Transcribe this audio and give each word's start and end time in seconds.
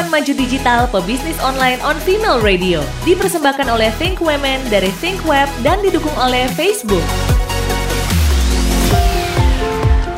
Perempuan 0.00 0.24
Maju 0.24 0.32
Digital 0.32 0.80
Pebisnis 0.88 1.36
Online 1.44 1.76
on 1.84 1.92
Female 2.08 2.40
Radio 2.40 2.80
dipersembahkan 3.04 3.68
oleh 3.68 3.92
Think 4.00 4.24
Women 4.24 4.64
dari 4.72 4.88
Think 4.96 5.20
Web 5.28 5.44
dan 5.60 5.76
didukung 5.84 6.16
oleh 6.16 6.48
Facebook. 6.56 7.04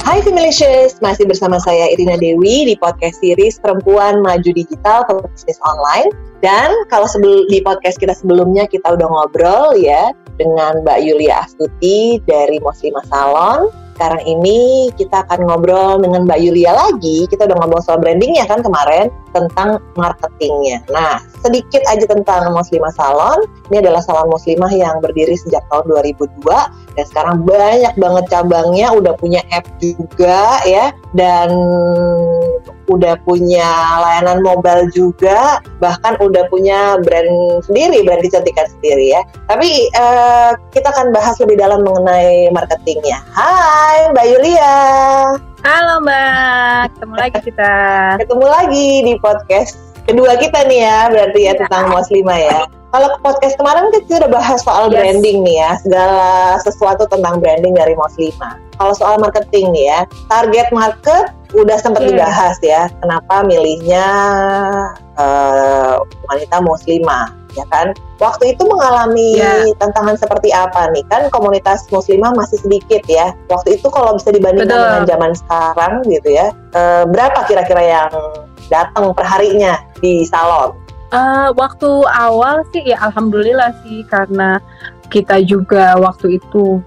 Hai 0.07 0.23
Femalicious, 0.23 1.03
masih 1.03 1.27
bersama 1.27 1.59
saya 1.59 1.91
Irina 1.91 2.15
Dewi 2.15 2.71
di 2.71 2.79
podcast 2.79 3.19
series 3.19 3.59
Perempuan 3.59 4.23
Maju 4.23 4.55
Digital 4.55 5.03
Pebisnis 5.03 5.59
Online. 5.67 6.15
Dan 6.47 6.71
kalau 6.87 7.11
sebelum 7.11 7.51
di 7.51 7.59
podcast 7.67 7.99
kita 7.99 8.15
sebelumnya 8.15 8.71
kita 8.71 8.87
udah 8.87 9.09
ngobrol 9.11 9.75
ya 9.75 10.15
dengan 10.39 10.87
Mbak 10.87 10.99
Yulia 11.03 11.43
Astuti 11.43 12.23
dari 12.31 12.63
Muslimah 12.63 13.03
Salon 13.11 13.67
sekarang 14.03 14.27
ini 14.27 14.91
kita 14.99 15.23
akan 15.23 15.47
ngobrol 15.47 16.03
dengan 16.03 16.27
Mbak 16.27 16.41
Yulia 16.43 16.75
lagi. 16.75 17.31
Kita 17.31 17.47
udah 17.47 17.55
ngobrol 17.55 17.87
soal 17.87 18.03
brandingnya 18.03 18.51
kan 18.51 18.59
kemarin 18.59 19.15
tentang 19.31 19.79
marketingnya. 19.95 20.83
Nah, 20.91 21.23
sedikit 21.39 21.87
aja 21.87 22.03
tentang 22.11 22.51
Muslimah 22.51 22.91
Salon. 22.99 23.47
Ini 23.71 23.79
adalah 23.79 24.03
salon 24.03 24.27
muslimah 24.27 24.75
yang 24.75 24.99
berdiri 24.99 25.39
sejak 25.39 25.63
tahun 25.71 25.87
2002 25.87 26.99
dan 26.99 27.05
sekarang 27.07 27.47
banyak 27.47 27.95
banget 27.95 28.25
cabangnya, 28.27 28.91
udah 28.91 29.15
punya 29.17 29.39
app 29.55 29.65
juga 29.79 30.59
ya 30.67 30.91
dan 31.15 31.55
udah 32.93 33.17
punya 33.25 33.69
layanan 34.05 34.45
mobile 34.45 34.85
juga, 34.93 35.65
bahkan 35.81 36.21
udah 36.21 36.45
punya 36.53 37.01
brand 37.01 37.65
sendiri, 37.65 38.05
brand 38.05 38.21
kecantikan 38.21 38.69
sendiri 38.79 39.17
ya. 39.17 39.25
Tapi 39.49 39.89
uh, 39.97 40.53
kita 40.77 40.93
akan 40.93 41.17
bahas 41.17 41.41
lebih 41.41 41.57
dalam 41.57 41.81
mengenai 41.81 42.53
marketingnya. 42.53 43.25
Hai 43.33 44.13
Mbak 44.13 44.27
Yulia. 44.29 44.77
Halo 45.63 46.03
Mbak, 46.05 46.81
ketemu 46.99 47.15
lagi 47.17 47.39
kita. 47.47 47.75
ketemu 48.19 48.47
lagi 48.51 48.89
di 49.07 49.15
podcast 49.23 49.79
kedua 50.05 50.35
kita 50.37 50.67
nih 50.67 50.81
ya, 50.85 50.99
berarti 51.09 51.41
ya, 51.47 51.55
ya. 51.55 51.59
tentang 51.65 51.85
Muslimah 51.95 52.39
ya. 52.39 52.61
Kalau 52.93 53.09
podcast 53.25 53.57
kemarin 53.57 53.89
kita 53.89 54.21
udah 54.21 54.31
bahas 54.37 54.61
soal 54.61 54.93
yes. 54.93 55.01
branding 55.01 55.41
nih 55.47 55.57
ya, 55.65 55.71
segala 55.81 56.61
sesuatu 56.61 57.09
tentang 57.09 57.41
branding 57.41 57.73
dari 57.73 57.97
Muslimah. 57.97 58.61
Kalau 58.83 58.99
soal 58.99 59.15
marketing 59.23 59.71
nih 59.71 59.95
ya, 59.95 60.01
target 60.27 60.67
market 60.75 61.31
udah 61.55 61.79
sempat 61.79 62.03
yeah. 62.03 62.11
dibahas 62.19 62.57
ya. 62.59 62.83
Kenapa 62.99 63.47
milihnya 63.47 64.07
uh, 65.15 66.03
wanita 66.03 66.59
Muslimah, 66.67 67.31
ya 67.55 67.63
kan? 67.71 67.95
Waktu 68.19 68.59
itu 68.59 68.67
mengalami 68.67 69.39
yeah. 69.39 69.71
tantangan 69.79 70.19
seperti 70.19 70.51
apa 70.51 70.91
nih? 70.91 71.07
Kan 71.07 71.31
komunitas 71.31 71.87
Muslimah 71.95 72.35
masih 72.35 72.59
sedikit 72.59 73.07
ya. 73.07 73.31
Waktu 73.47 73.79
itu 73.79 73.87
kalau 73.87 74.19
bisa 74.19 74.35
dibandingkan 74.35 74.75
Betul. 74.75 74.83
dengan 74.83 75.05
zaman 75.07 75.33
sekarang 75.39 75.95
gitu 76.11 76.29
ya, 76.35 76.51
uh, 76.75 77.07
berapa 77.07 77.39
kira-kira 77.47 77.87
yang 77.87 78.11
datang 78.67 79.15
perharinya 79.15 79.79
di 80.03 80.27
salon? 80.27 80.75
Uh, 81.15 81.55
waktu 81.55 81.87
awal 82.19 82.67
sih 82.75 82.83
ya 82.83 82.99
alhamdulillah 82.99 83.71
sih 83.87 84.03
karena 84.11 84.59
kita 85.07 85.39
juga 85.45 85.95
waktu 86.03 86.43
itu 86.43 86.83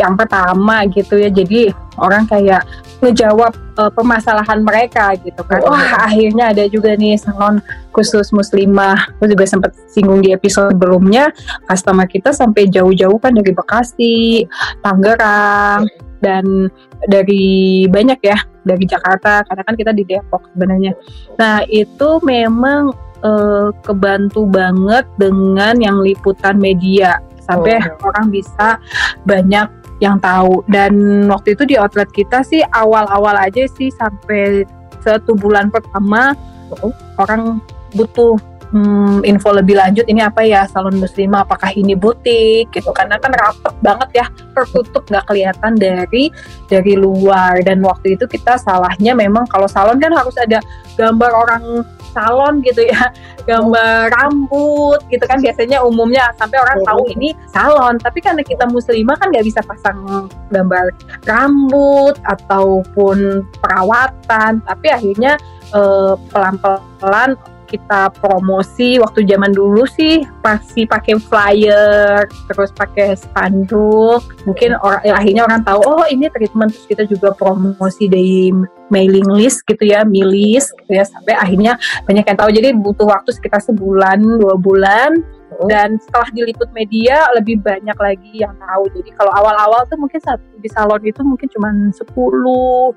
yang 0.00 0.14
pertama 0.16 0.86
gitu 0.88 1.20
ya 1.20 1.28
jadi 1.28 1.74
orang 2.00 2.24
kayak 2.24 2.64
ngejawab 3.02 3.52
uh, 3.76 3.90
permasalahan 3.90 4.62
mereka 4.62 5.12
gitu 5.20 5.42
kan. 5.42 5.60
Wah, 5.66 5.74
oh, 5.74 5.86
akhirnya 6.06 6.54
ada 6.54 6.64
juga 6.70 6.94
nih 6.94 7.18
salon 7.18 7.58
khusus 7.90 8.30
muslimah. 8.30 9.10
Aku 9.18 9.26
juga 9.26 9.44
sempat 9.44 9.74
singgung 9.90 10.22
di 10.22 10.30
episode 10.30 10.72
sebelumnya, 10.72 11.34
customer 11.66 12.06
kita 12.06 12.30
sampai 12.30 12.70
jauh-jauh 12.70 13.18
kan 13.18 13.34
dari 13.34 13.52
Bekasi, 13.52 14.46
Tangerang 14.80 15.90
dan 16.22 16.70
dari 17.10 17.84
banyak 17.90 18.22
ya, 18.22 18.38
dari 18.62 18.86
Jakarta 18.86 19.42
karena 19.42 19.62
kan 19.66 19.74
kita 19.74 19.90
di 19.90 20.06
Depok 20.06 20.46
sebenarnya. 20.54 20.94
Nah, 21.42 21.66
itu 21.66 22.22
memang 22.22 22.94
uh, 23.26 23.74
kebantu 23.82 24.46
banget 24.46 25.10
dengan 25.18 25.74
yang 25.82 25.98
liputan 25.98 26.54
media 26.62 27.18
sampai 27.46 27.78
oh. 27.82 28.08
orang 28.10 28.30
bisa 28.30 28.78
banyak 29.26 29.66
yang 30.02 30.18
tahu 30.18 30.66
dan 30.66 30.94
waktu 31.30 31.54
itu 31.54 31.62
di 31.62 31.76
outlet 31.78 32.10
kita 32.10 32.42
sih 32.42 32.62
awal-awal 32.74 33.38
aja 33.38 33.66
sih 33.78 33.90
sampai 33.94 34.66
satu 35.02 35.34
bulan 35.38 35.70
pertama 35.70 36.34
oh. 36.82 36.94
orang 37.22 37.62
butuh 37.94 38.34
hmm, 38.72 39.22
info 39.28 39.52
lebih 39.52 39.76
lanjut 39.78 40.08
ini 40.08 40.24
apa 40.24 40.42
ya 40.42 40.64
salon 40.66 40.96
muslimah 40.98 41.44
apakah 41.44 41.70
ini 41.76 41.92
butik 41.92 42.72
gitu. 42.72 42.90
Karena 42.90 43.20
kan 43.20 43.30
rapet 43.30 43.74
banget 43.84 44.24
ya 44.24 44.26
tertutup 44.56 45.04
nggak 45.06 45.28
kelihatan 45.28 45.76
dari 45.76 46.32
dari 46.66 46.94
luar. 46.96 47.60
Dan 47.62 47.84
waktu 47.84 48.16
itu 48.18 48.24
kita 48.26 48.58
salahnya 48.58 49.12
memang 49.12 49.46
kalau 49.46 49.68
salon 49.68 50.00
kan 50.00 50.10
harus 50.10 50.34
ada 50.40 50.58
gambar 50.96 51.30
orang 51.30 51.64
salon 52.12 52.60
gitu 52.60 52.84
ya 52.84 53.08
gambar 53.48 54.12
rambut 54.16 55.00
gitu 55.12 55.24
kan. 55.28 55.38
Biasanya 55.38 55.84
umumnya 55.84 56.32
sampai 56.40 56.58
orang 56.58 56.80
tahu 56.82 57.02
ini 57.14 57.36
salon. 57.52 58.00
Tapi 58.00 58.18
karena 58.24 58.42
kita 58.42 58.64
muslimah 58.72 59.20
kan 59.20 59.28
nggak 59.30 59.46
bisa 59.46 59.60
pasang 59.62 60.28
gambar 60.48 60.90
rambut 61.28 62.16
ataupun 62.24 63.44
perawatan. 63.60 64.64
Tapi 64.64 64.88
akhirnya 64.88 65.36
eh, 65.74 66.14
pelan-pelan 66.30 67.36
kita 67.72 68.12
promosi 68.20 69.00
waktu 69.00 69.24
zaman 69.24 69.56
dulu 69.56 69.88
sih 69.88 70.20
pasti 70.44 70.84
pakai 70.84 71.16
flyer 71.16 72.28
terus 72.52 72.68
pakai 72.76 73.16
spanduk. 73.16 74.20
Mungkin 74.44 74.76
orang 74.76 75.00
ya, 75.08 75.16
akhirnya 75.16 75.42
orang 75.48 75.64
tahu 75.64 75.80
oh 75.80 76.04
ini 76.04 76.28
treatment. 76.28 76.76
Terus 76.76 76.86
kita 76.86 77.02
juga 77.08 77.32
promosi 77.32 78.12
dari 78.12 78.52
mailing 78.92 79.24
list 79.32 79.64
gitu 79.64 79.88
ya 79.88 80.04
milis 80.04 80.68
gitu 80.84 81.00
ya 81.00 81.08
sampai 81.08 81.32
akhirnya 81.32 81.80
banyak 82.04 82.28
yang 82.28 82.36
tahu. 82.36 82.50
Jadi 82.52 82.68
butuh 82.76 83.08
waktu 83.08 83.32
sekitar 83.32 83.64
sebulan 83.64 84.20
dua 84.20 84.60
bulan 84.60 85.24
dan 85.68 85.98
setelah 85.98 86.28
diliput 86.32 86.70
media 86.72 87.26
lebih 87.36 87.60
banyak 87.62 87.98
lagi 87.98 88.32
yang 88.42 88.54
tahu. 88.58 88.88
Jadi 88.96 89.10
kalau 89.14 89.32
awal-awal 89.34 89.84
tuh 89.86 89.98
mungkin 89.98 90.20
satu 90.22 90.42
di 90.58 90.70
salon 90.70 91.02
itu 91.02 91.20
mungkin 91.22 91.48
cuma 91.50 91.68
10 91.72 92.02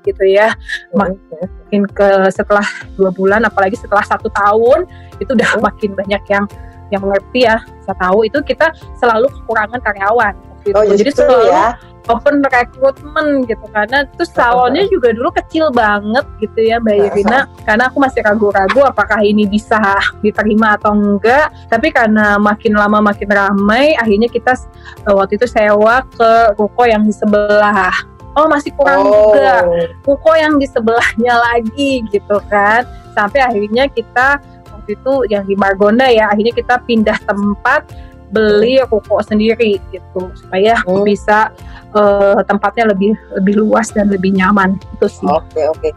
gitu 0.06 0.24
ya. 0.26 0.54
Makin 0.94 1.82
ke 1.90 2.08
setelah 2.30 2.66
dua 2.94 3.10
bulan 3.12 3.42
apalagi 3.44 3.76
setelah 3.78 4.02
satu 4.02 4.30
tahun 4.30 4.86
itu 5.18 5.30
udah 5.34 5.50
makin 5.62 5.94
banyak 5.94 6.22
yang 6.30 6.44
yang 6.94 7.02
mengerti 7.02 7.46
ya. 7.46 7.58
Saya 7.82 7.96
tahu 7.98 8.26
itu 8.26 8.38
kita 8.42 8.70
selalu 8.98 9.26
kekurangan 9.30 9.80
karyawan 9.82 10.34
Oh, 10.74 10.82
jadi 10.82 11.10
selalu 11.14 11.46
ya 11.46 11.78
open 12.06 12.42
recruitment 12.46 13.50
gitu 13.50 13.66
karena 13.74 14.06
terus 14.14 14.30
salonnya 14.30 14.86
juga 14.88 15.10
dulu 15.14 15.30
kecil 15.34 15.70
banget 15.74 16.24
gitu 16.38 16.58
ya 16.62 16.78
Mbak 16.78 16.96
Irina. 17.12 17.50
Karena 17.66 17.90
aku 17.90 17.98
masih 17.98 18.20
ragu-ragu 18.22 18.80
apakah 18.86 19.20
ini 19.22 19.46
bisa 19.46 19.78
diterima 20.22 20.78
atau 20.78 20.94
enggak. 20.94 21.50
Tapi 21.70 21.90
karena 21.90 22.38
makin 22.38 22.78
lama 22.78 23.02
makin 23.02 23.28
ramai 23.30 23.98
akhirnya 23.98 24.30
kita 24.30 24.54
uh, 25.06 25.14
waktu 25.18 25.38
itu 25.38 25.46
sewa 25.50 26.06
ke 26.14 26.30
ruko 26.58 26.82
yang 26.86 27.02
di 27.06 27.14
sebelah. 27.14 27.94
Oh 28.36 28.46
masih 28.46 28.70
kurang 28.76 29.00
oh. 29.02 29.32
juga. 29.32 29.64
Ruko 30.04 30.32
yang 30.36 30.60
di 30.60 30.66
sebelahnya 30.68 31.34
lagi 31.34 32.04
gitu 32.12 32.38
kan. 32.46 32.86
Sampai 33.16 33.40
akhirnya 33.42 33.88
kita 33.88 34.38
waktu 34.70 34.94
itu 34.94 35.14
yang 35.32 35.42
di 35.42 35.58
Margonda 35.58 36.06
ya 36.06 36.30
akhirnya 36.30 36.54
kita 36.54 36.78
pindah 36.86 37.18
tempat 37.26 37.90
beli 38.36 38.78
ruko 38.84 39.16
sendiri 39.24 39.80
gitu 39.88 40.28
supaya 40.36 40.76
hmm. 40.84 41.02
bisa 41.08 41.48
uh, 41.96 42.40
tempatnya 42.44 42.92
lebih 42.92 43.16
lebih 43.40 43.64
luas 43.64 43.88
dan 43.96 44.12
lebih 44.12 44.36
nyaman 44.36 44.76
itu 45.00 45.06
sih. 45.08 45.26
Oke 45.26 45.56
okay, 45.56 45.64
oke. 45.72 45.80
Okay. 45.80 45.92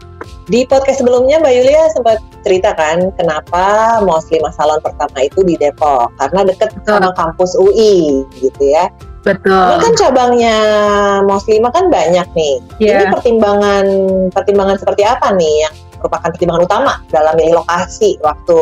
Di 0.48 0.64
podcast 0.66 1.04
sebelumnya 1.04 1.38
Mbak 1.38 1.52
Yulia 1.52 1.82
sempat 1.92 2.18
cerita 2.42 2.72
kan 2.74 3.12
kenapa 3.14 3.64
Muslimah 4.02 4.52
Salon 4.56 4.80
pertama 4.80 5.18
itu 5.20 5.44
di 5.44 5.54
Depok 5.60 6.10
karena 6.16 6.48
deket 6.48 6.72
sama 6.88 7.12
kampus 7.14 7.52
UI 7.60 8.24
gitu 8.40 8.62
ya. 8.64 8.88
Betul. 9.20 9.52
Ini 9.52 9.76
kan 9.84 9.92
cabangnya 10.00 10.56
Muslimah 11.28 11.72
kan 11.76 11.92
banyak 11.92 12.26
nih. 12.32 12.56
Yeah. 12.80 13.04
Ini 13.04 13.04
pertimbangan 13.12 13.86
pertimbangan 14.32 14.76
seperti 14.80 15.04
apa 15.04 15.36
nih 15.36 15.68
yang 15.68 15.74
merupakan 16.00 16.32
pertimbangan 16.32 16.64
utama 16.64 16.92
dalam 17.12 17.36
milih 17.36 17.60
lokasi 17.60 18.16
waktu 18.24 18.58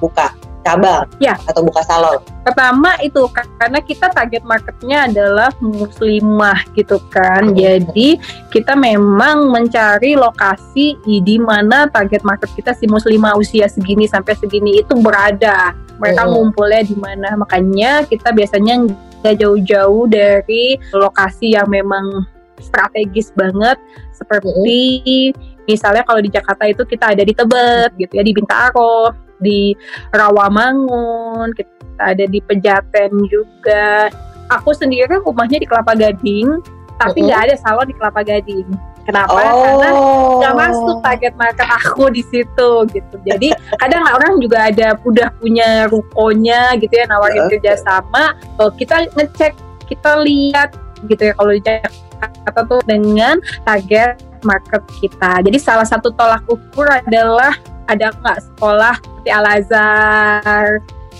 buka? 0.00 0.32
Cabang 0.64 1.08
ya. 1.18 1.36
atau 1.48 1.64
buka 1.64 1.80
salon? 1.84 2.20
Pertama 2.44 2.96
itu 3.04 3.24
karena 3.32 3.80
kita 3.80 4.12
target 4.12 4.42
marketnya 4.44 5.08
adalah 5.08 5.50
muslimah 5.60 6.64
gitu 6.76 7.00
kan. 7.12 7.52
Hmm. 7.52 7.56
Jadi 7.56 8.20
kita 8.52 8.76
memang 8.76 9.52
mencari 9.52 10.16
lokasi 10.16 10.96
di 11.04 11.36
mana 11.40 11.88
target 11.88 12.24
market 12.24 12.50
kita 12.56 12.72
si 12.76 12.88
muslimah 12.88 13.36
usia 13.36 13.68
segini 13.68 14.08
sampai 14.08 14.36
segini 14.36 14.80
itu 14.80 14.96
berada. 15.00 15.76
Mereka 16.00 16.22
hmm. 16.24 16.30
ngumpulnya 16.32 16.82
di 16.84 16.96
mana. 16.96 17.36
Makanya 17.36 18.08
kita 18.08 18.32
biasanya 18.32 18.88
nggak 19.20 19.36
jauh-jauh 19.36 20.08
dari 20.08 20.80
lokasi 20.96 21.52
yang 21.52 21.68
memang 21.68 22.24
strategis 22.60 23.32
banget 23.32 23.80
seperti 24.12 25.32
hmm. 25.32 25.64
misalnya 25.64 26.04
kalau 26.04 26.20
di 26.20 26.28
Jakarta 26.28 26.68
itu 26.68 26.84
kita 26.84 27.16
ada 27.16 27.24
di 27.24 27.32
Tebet 27.32 27.90
gitu 27.96 28.12
ya 28.20 28.24
di 28.24 28.32
Bintaro 28.36 29.29
di 29.40 29.74
Rawamangun, 30.12 31.52
kita 31.56 32.00
ada 32.00 32.24
di 32.24 32.40
Pejaten 32.40 33.12
juga. 33.28 34.08
Aku 34.50 34.74
sendiri 34.74 35.20
rumahnya 35.22 35.62
di 35.62 35.66
Kelapa 35.68 35.94
Gading, 35.94 36.58
tapi 36.98 37.28
nggak 37.28 37.38
uh 37.38 37.44
-huh. 37.44 37.54
ada 37.54 37.60
salon 37.60 37.86
di 37.86 37.94
Kelapa 37.94 38.22
Gading. 38.22 38.66
Kenapa? 39.08 39.32
Oh. 39.32 39.58
Karena 39.64 39.90
nggak 40.38 40.54
masuk 40.54 40.96
target 41.02 41.34
market 41.34 41.68
aku 41.68 42.04
di 42.12 42.22
situ 42.28 42.70
gitu. 42.92 43.16
Jadi 43.24 43.48
kadang 43.80 44.04
orang 44.06 44.38
juga 44.38 44.70
ada 44.70 44.94
udah 45.02 45.28
punya 45.40 45.88
rukonya 45.88 46.76
gitu 46.78 46.94
ya 46.94 47.08
nawarin 47.08 47.48
Oke. 47.48 47.58
kerjasama. 47.58 48.36
Oh, 48.60 48.70
kita 48.70 49.08
ngecek, 49.16 49.56
kita 49.88 50.20
lihat 50.22 50.76
gitu 51.08 51.32
ya 51.32 51.34
kalau 51.34 51.52
di 51.56 51.62
Jakarta 51.64 52.60
tuh 52.68 52.80
dengan 52.84 53.40
target 53.64 54.20
market 54.44 54.82
kita. 55.00 55.40
Jadi 55.44 55.58
salah 55.58 55.88
satu 55.88 56.12
tolak 56.12 56.44
ukur 56.48 56.86
adalah 56.88 57.56
ada 57.90 58.06
nggak 58.14 58.38
sekolah 58.52 58.94
seperti 59.02 59.30
Al 59.34 59.46
Azhar 59.46 60.66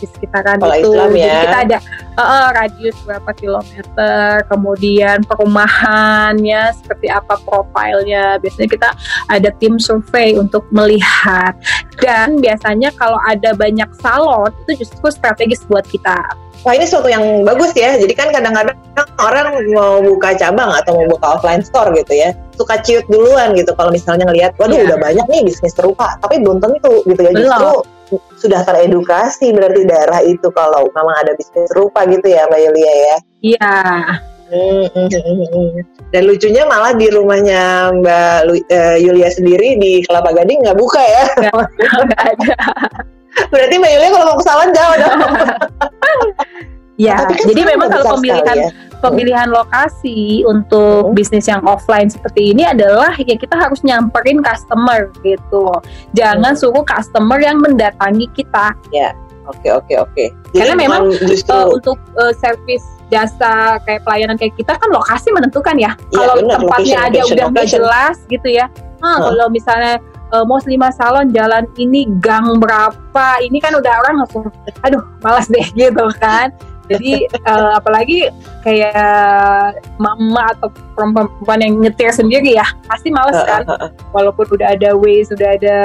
di 0.01 0.07
sekitaran 0.09 0.57
Sekolah 0.57 0.77
itu. 0.81 0.91
Islam 0.95 1.11
Jadi 1.13 1.21
ya. 1.21 1.41
kita 1.45 1.59
ada 1.67 1.79
eh, 2.21 2.49
radius 2.55 2.97
berapa 3.09 3.31
kilometer, 3.37 4.45
kemudian 4.47 5.25
perumahannya 5.25 6.73
seperti 6.77 7.09
apa 7.09 7.41
profilnya. 7.43 8.37
Biasanya 8.39 8.69
kita 8.69 8.89
ada 9.33 9.51
tim 9.59 9.81
survei 9.81 10.37
untuk 10.37 10.65
melihat. 10.71 11.57
Dan 12.01 12.41
biasanya 12.41 12.93
kalau 12.97 13.21
ada 13.29 13.53
banyak 13.57 13.89
salon 14.01 14.53
itu 14.67 14.85
justru 14.85 15.09
strategis 15.13 15.65
buat 15.69 15.85
kita. 15.89 16.17
Wah 16.61 16.77
ini 16.77 16.85
suatu 16.85 17.09
yang 17.09 17.25
bagus 17.49 17.73
ya. 17.73 17.97
Jadi 17.97 18.13
kan 18.13 18.29
kadang-kadang 18.37 18.77
orang 19.17 19.65
mau 19.73 20.05
buka 20.05 20.37
cabang 20.37 20.69
atau 20.77 20.93
mau 20.93 21.09
buka 21.09 21.41
offline 21.41 21.65
store 21.65 21.89
gitu 21.97 22.13
ya, 22.13 22.37
suka 22.53 22.77
ciut 22.85 23.05
duluan 23.09 23.57
gitu. 23.57 23.73
Kalau 23.73 23.89
misalnya 23.89 24.29
ngelihat, 24.29 24.53
waduh 24.61 24.77
Iya. 24.77 24.93
udah 24.93 24.99
banyak 25.01 25.27
nih 25.33 25.41
bisnis 25.49 25.73
serupa, 25.73 26.21
tapi 26.21 26.37
belum 26.45 26.61
tentu 26.61 27.01
gitu 27.09 27.21
ya. 27.25 27.33
Belum. 27.33 27.49
Justru 27.49 27.73
sudah 28.43 28.67
teredukasi 28.67 29.55
berarti 29.55 29.87
daerah 29.87 30.21
itu 30.27 30.51
kalau 30.51 30.83
memang 30.91 31.15
ada 31.23 31.33
bisnis 31.39 31.71
serupa 31.71 32.03
gitu 32.11 32.27
ya 32.29 32.45
Mbak 32.51 32.61
Yulia 32.67 32.93
ya. 32.93 33.17
Iya, 33.41 33.75
Hmm. 34.51 34.83
Dan 36.11 36.27
lucunya 36.27 36.67
malah 36.67 36.91
di 36.91 37.07
rumahnya 37.07 37.95
Mbak 37.95 38.39
Lu- 38.51 38.67
eh, 38.67 38.99
Yulia 38.99 39.31
sendiri 39.31 39.79
di 39.79 40.03
Kelapa 40.03 40.35
Gading 40.35 40.67
nggak 40.67 40.75
buka 40.75 40.99
ya. 40.99 41.25
nggak 42.03 42.23
ada. 42.35 42.55
Berarti 43.47 43.75
Mbak 43.79 43.91
Yulia 43.95 44.09
kalau 44.11 44.27
mau 44.27 44.37
ke 44.37 44.45
salon 44.45 44.71
jauh 44.75 44.95
dong. 44.99 45.21
Ya, 47.01 47.17
kan 47.17 47.33
jadi 47.49 47.63
memang 47.65 47.89
kalau 47.89 48.19
pemilihan 48.19 48.59
ya. 48.61 48.69
pemilihan 49.01 49.49
lokasi 49.49 50.45
untuk 50.45 51.09
Hmm. 51.09 51.17
bisnis 51.17 51.49
yang 51.49 51.65
offline 51.65 52.13
seperti 52.13 52.53
ini 52.53 52.67
adalah 52.67 53.15
ya 53.17 53.39
kita 53.39 53.57
harus 53.57 53.81
nyamperin 53.81 54.45
customer 54.45 55.09
gitu. 55.25 55.73
Jangan 56.13 56.53
Hmm. 56.53 56.61
suruh 56.61 56.85
customer 56.85 57.39
yang 57.41 57.57
mendatangi 57.63 58.29
kita. 58.35 58.77
Oke 59.49 59.69
oke 59.73 59.95
oke. 59.97 60.25
Jadi 60.53 60.59
Karena 60.59 60.75
memang, 60.77 61.03
bukan 61.09 61.29
justru 61.31 61.57
Eh, 61.57 61.67
untuk 61.73 61.97
eh, 62.21 62.33
service 62.37 62.87
jasa 63.11 63.81
kayak 63.89 64.07
pelayanan 64.07 64.37
kayak 64.39 64.55
kita 64.55 64.77
kan 64.79 64.89
lokasi 64.93 65.33
menentukan 65.35 65.77
ya. 65.81 65.93
Iya, 66.15 66.19
kalau 66.21 66.35
tempatnya 66.39 66.69
location, 66.69 66.99
aja 67.01 67.19
location, 67.19 67.35
udah 67.35 67.47
nggak 67.51 67.69
jelas 67.69 68.17
gitu 68.31 68.49
ya. 68.49 68.67
Ah, 69.01 69.17
Hah. 69.17 69.19
Kalau 69.33 69.47
misalnya 69.49 69.95
eh, 70.31 70.45
mau 70.47 70.59
lima 70.63 70.89
salon 70.95 71.27
jalan 71.35 71.65
ini 71.81 72.07
gang 72.23 72.47
berapa 72.61 73.27
ini 73.43 73.59
kan 73.59 73.73
udah 73.75 73.93
orang 74.07 74.23
langsung 74.25 74.47
aduh 74.87 75.03
malas 75.25 75.49
deh 75.49 75.67
gitu 75.81 76.05
kan. 76.23 76.53
Jadi 76.91 77.13
eh, 77.25 77.71
apalagi 77.73 78.27
kayak 78.61 78.99
mama 79.97 80.51
atau 80.53 80.69
perempuan 80.93 81.59
yang 81.59 81.79
nyetir 81.79 82.11
sendiri 82.11 82.59
ya 82.59 82.67
pasti 82.85 83.09
males 83.09 83.39
kan 83.47 83.63
walaupun 84.11 84.45
udah 84.51 84.75
ada 84.75 84.93
Waze, 84.93 85.31
sudah 85.31 85.55
ada 85.55 85.77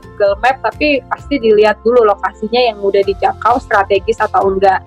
Google 0.00 0.34
Map, 0.40 0.56
tapi 0.64 1.04
pasti 1.06 1.36
dilihat 1.36 1.76
dulu 1.80 2.02
lokasinya 2.02 2.58
yang 2.58 2.80
udah 2.80 3.04
dijangkau 3.04 3.60
strategis 3.60 4.16
atau 4.18 4.48
enggak. 4.48 4.80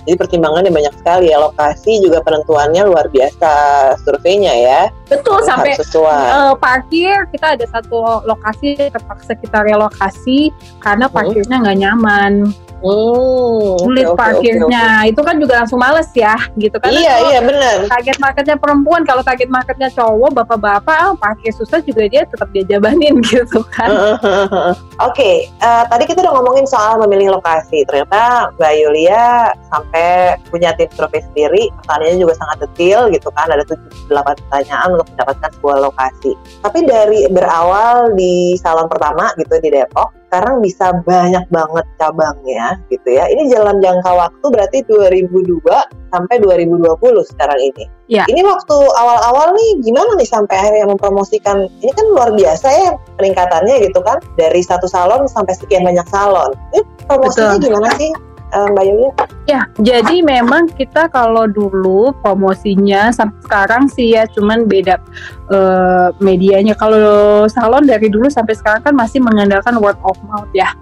Jadi 0.00 0.16
pertimbangannya 0.16 0.72
banyak 0.72 0.96
sekali 0.96 1.28
ya 1.28 1.36
lokasi 1.38 2.00
juga 2.00 2.24
penentuannya 2.24 2.88
luar 2.88 3.12
biasa 3.12 3.52
surveinya 4.00 4.48
ya 4.50 4.80
Betul 5.06 5.44
sampai 5.44 5.76
harus 5.76 5.84
sesuai. 5.84 6.24
eh, 6.24 6.54
parkir 6.56 7.16
kita 7.28 7.46
ada 7.52 7.66
satu 7.68 8.24
lokasi 8.24 8.80
terpaksa 8.80 9.36
kita 9.36 9.60
relokasi 9.60 10.48
karena 10.80 11.04
Hmm. 11.04 11.14
parkirnya 11.14 11.56
nggak 11.60 11.78
nyaman, 11.84 12.32
Hmm, 12.80 13.76
sulit 13.84 14.08
oke, 14.08 14.12
oke, 14.12 14.16
oke, 14.16 14.20
parkirnya. 14.20 14.84
Itu 15.04 15.20
kan 15.20 15.36
juga 15.36 15.54
langsung 15.60 15.80
males 15.80 16.08
ya, 16.16 16.36
gitu 16.56 16.76
kan? 16.80 16.88
Iya 16.88 17.14
iya 17.28 17.40
benar. 17.44 17.76
Target 17.92 18.16
marketnya 18.16 18.56
perempuan, 18.56 19.04
kalau 19.04 19.20
target 19.20 19.52
marketnya 19.52 19.92
cowok, 19.92 20.32
bapak-bapak, 20.40 20.96
ah, 20.96 21.12
parkir 21.16 21.52
susah 21.52 21.84
juga 21.84 22.08
dia 22.08 22.24
tetap 22.24 22.48
dia 22.56 22.64
jabanin 22.64 23.20
gitu 23.32 23.60
kan? 23.68 24.16
Oke, 25.00 25.48
eh, 25.48 25.84
tadi 25.92 26.04
kita 26.08 26.24
udah 26.24 26.40
ngomongin 26.40 26.64
soal 26.64 26.96
memilih 27.04 27.36
lokasi. 27.36 27.84
Ternyata 27.84 28.52
Mbak 28.56 28.72
Yulia 28.80 29.52
sampai 29.68 30.40
punya 30.48 30.72
tim 30.76 30.88
survei 30.96 31.20
sendiri. 31.20 31.68
Pertanyaannya 31.84 32.18
juga 32.20 32.34
sangat 32.40 32.56
detail 32.64 33.12
gitu 33.12 33.28
kan. 33.36 33.48
Ada 33.52 33.64
78 34.08 34.40
pertanyaan 34.48 34.88
untuk 34.96 35.08
mendapatkan 35.16 35.50
sebuah 35.60 35.76
lokasi. 35.84 36.32
Tapi 36.64 36.78
dari 36.88 37.28
berawal 37.28 38.16
di 38.16 38.56
salon 38.56 38.88
pertama 38.88 39.32
gitu 39.36 39.56
di 39.60 39.68
Depok, 39.68 40.19
sekarang 40.30 40.62
bisa 40.62 40.94
banyak 41.02 41.42
banget 41.50 41.86
cabangnya 41.98 42.78
gitu 42.86 43.08
ya. 43.10 43.26
Ini 43.26 43.50
jalan 43.50 43.82
jangka 43.82 44.14
waktu 44.14 44.46
berarti 44.46 44.78
2002 44.86 45.58
sampai 46.14 46.38
2020 46.38 46.86
sekarang 47.34 47.58
ini. 47.58 47.90
Iya. 48.06 48.30
Ini 48.30 48.46
waktu 48.46 48.76
awal-awal 48.78 49.58
nih 49.58 49.82
gimana 49.82 50.14
nih 50.14 50.30
sampai 50.30 50.54
akhirnya 50.54 50.86
mempromosikan? 50.86 51.66
Ini 51.82 51.90
kan 51.98 52.06
luar 52.14 52.30
biasa 52.38 52.66
ya 52.70 52.94
peningkatannya 53.18 53.90
gitu 53.90 53.98
kan 54.06 54.22
dari 54.38 54.62
satu 54.62 54.86
salon 54.86 55.26
sampai 55.26 55.58
sekian 55.58 55.82
banyak 55.82 56.06
salon. 56.06 56.54
Ini 56.78 56.86
promosinya 57.10 57.58
Betul. 57.58 57.66
gimana 57.66 57.90
sih 57.98 58.10
Mbak 58.50 58.84
Yulia? 58.86 59.10
Ya, 59.46 59.62
jadi 59.82 60.22
memang 60.22 60.70
kita 60.74 61.06
kalau 61.10 61.46
dulu 61.46 62.14
promosinya 62.22 63.10
sampai 63.14 63.38
sekarang 63.46 63.86
sih 63.90 64.14
ya 64.14 64.26
cuman 64.30 64.66
beda 64.66 64.98
eh, 65.50 66.08
medianya. 66.22 66.78
Kalau 66.78 67.44
salon 67.50 67.84
dari 67.84 68.06
dulu 68.08 68.30
sampai 68.30 68.54
sekarang 68.54 68.82
kan 68.86 68.94
masih 68.94 69.18
mengandalkan 69.20 69.76
word 69.82 69.98
of 70.06 70.16
mouth 70.26 70.48
ya, 70.54 70.72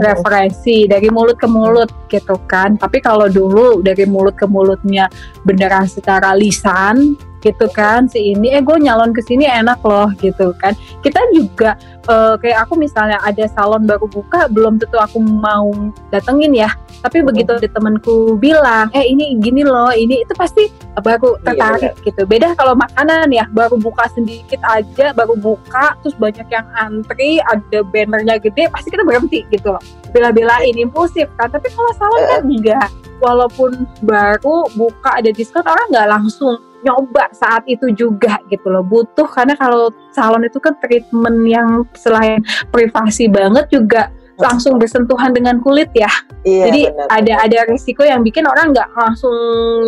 referensi 0.00 0.88
dari 0.88 1.12
mulut 1.12 1.36
ke 1.36 1.46
mulut 1.46 1.92
gitu 2.08 2.40
kan. 2.48 2.80
Tapi 2.80 3.04
kalau 3.04 3.28
dulu 3.28 3.84
dari 3.84 4.08
mulut 4.08 4.34
ke 4.34 4.48
mulutnya 4.48 5.06
beneran 5.44 5.84
secara 5.84 6.32
lisan 6.34 7.14
gitu 7.44 7.68
kan 7.76 8.08
si 8.08 8.32
ini 8.32 8.56
eh 8.56 8.64
gue 8.64 8.72
nyalon 8.80 9.12
ke 9.12 9.20
sini 9.20 9.44
enak 9.44 9.84
loh 9.84 10.08
gitu 10.16 10.56
kan. 10.56 10.72
Kita 11.04 11.20
juga 11.36 11.76
eh, 12.08 12.34
kayak 12.40 12.64
aku 12.64 12.80
misalnya 12.80 13.20
ada 13.20 13.44
salon 13.52 13.84
baru 13.84 14.08
buka 14.08 14.48
belum 14.48 14.80
tentu 14.80 14.96
aku 14.96 15.20
mau 15.20 15.68
datengin 16.08 16.56
ya. 16.56 16.72
Tapi 17.04 17.20
begitu 17.20 17.52
ada 17.52 17.68
temanku 17.68 18.40
bilang 18.40 18.88
eh 18.96 19.04
ini 19.04 19.36
gini 19.36 19.60
loh 19.60 19.92
ini 19.92 20.24
itu 20.24 20.32
pasti 20.32 20.72
baru 21.04 21.36
Iya, 21.36 21.52
tertarik 21.52 21.94
gitu. 22.00 22.24
Beda 22.24 22.56
kalau 22.56 22.72
makanan 22.72 23.28
ya 23.28 23.44
baru 23.52 23.76
buka 23.76 24.08
sedikit 24.14 24.62
aja 24.62 25.10
baru 25.12 25.34
buka 25.34 25.98
terus 26.00 26.14
banyak 26.16 26.46
yang 26.48 26.66
antri 26.78 27.42
ada 27.50 27.82
bannernya 27.82 28.38
gede 28.38 28.70
pasti 28.70 28.88
kita 28.94 29.02
berhenti 29.02 29.42
gitu 29.50 29.74
loh. 29.74 29.82
Bela-belain 30.14 30.74
impulsif 30.78 31.26
kan 31.36 31.50
tapi 31.50 31.68
kalau 31.74 31.92
salon 31.98 32.24
kan 32.30 32.42
enggak. 32.46 32.88
Walaupun 33.22 33.86
baru 34.02 34.66
buka 34.74 35.22
ada 35.22 35.30
diskon 35.30 35.64
orang 35.64 35.86
nggak 35.90 36.08
langsung 36.10 36.58
nyoba 36.84 37.32
saat 37.32 37.64
itu 37.66 37.90
juga 37.96 38.38
gitu 38.52 38.68
loh. 38.68 38.84
Butuh 38.84 39.26
karena 39.26 39.56
kalau 39.56 39.90
salon 40.12 40.44
itu 40.44 40.60
kan 40.60 40.76
treatment 40.78 41.38
yang 41.48 41.88
selain 41.96 42.44
privasi 42.68 43.26
banget 43.26 43.66
juga 43.72 44.12
langsung 44.38 44.82
bersentuhan 44.82 45.30
dengan 45.30 45.62
kulit 45.62 45.90
ya. 45.94 46.10
Iya, 46.42 46.64
jadi 46.68 46.80
benar. 46.90 47.06
ada 47.08 47.34
ada 47.46 47.58
risiko 47.70 48.02
yang 48.02 48.20
bikin 48.26 48.44
orang 48.44 48.74
nggak 48.74 48.88
langsung 48.92 49.34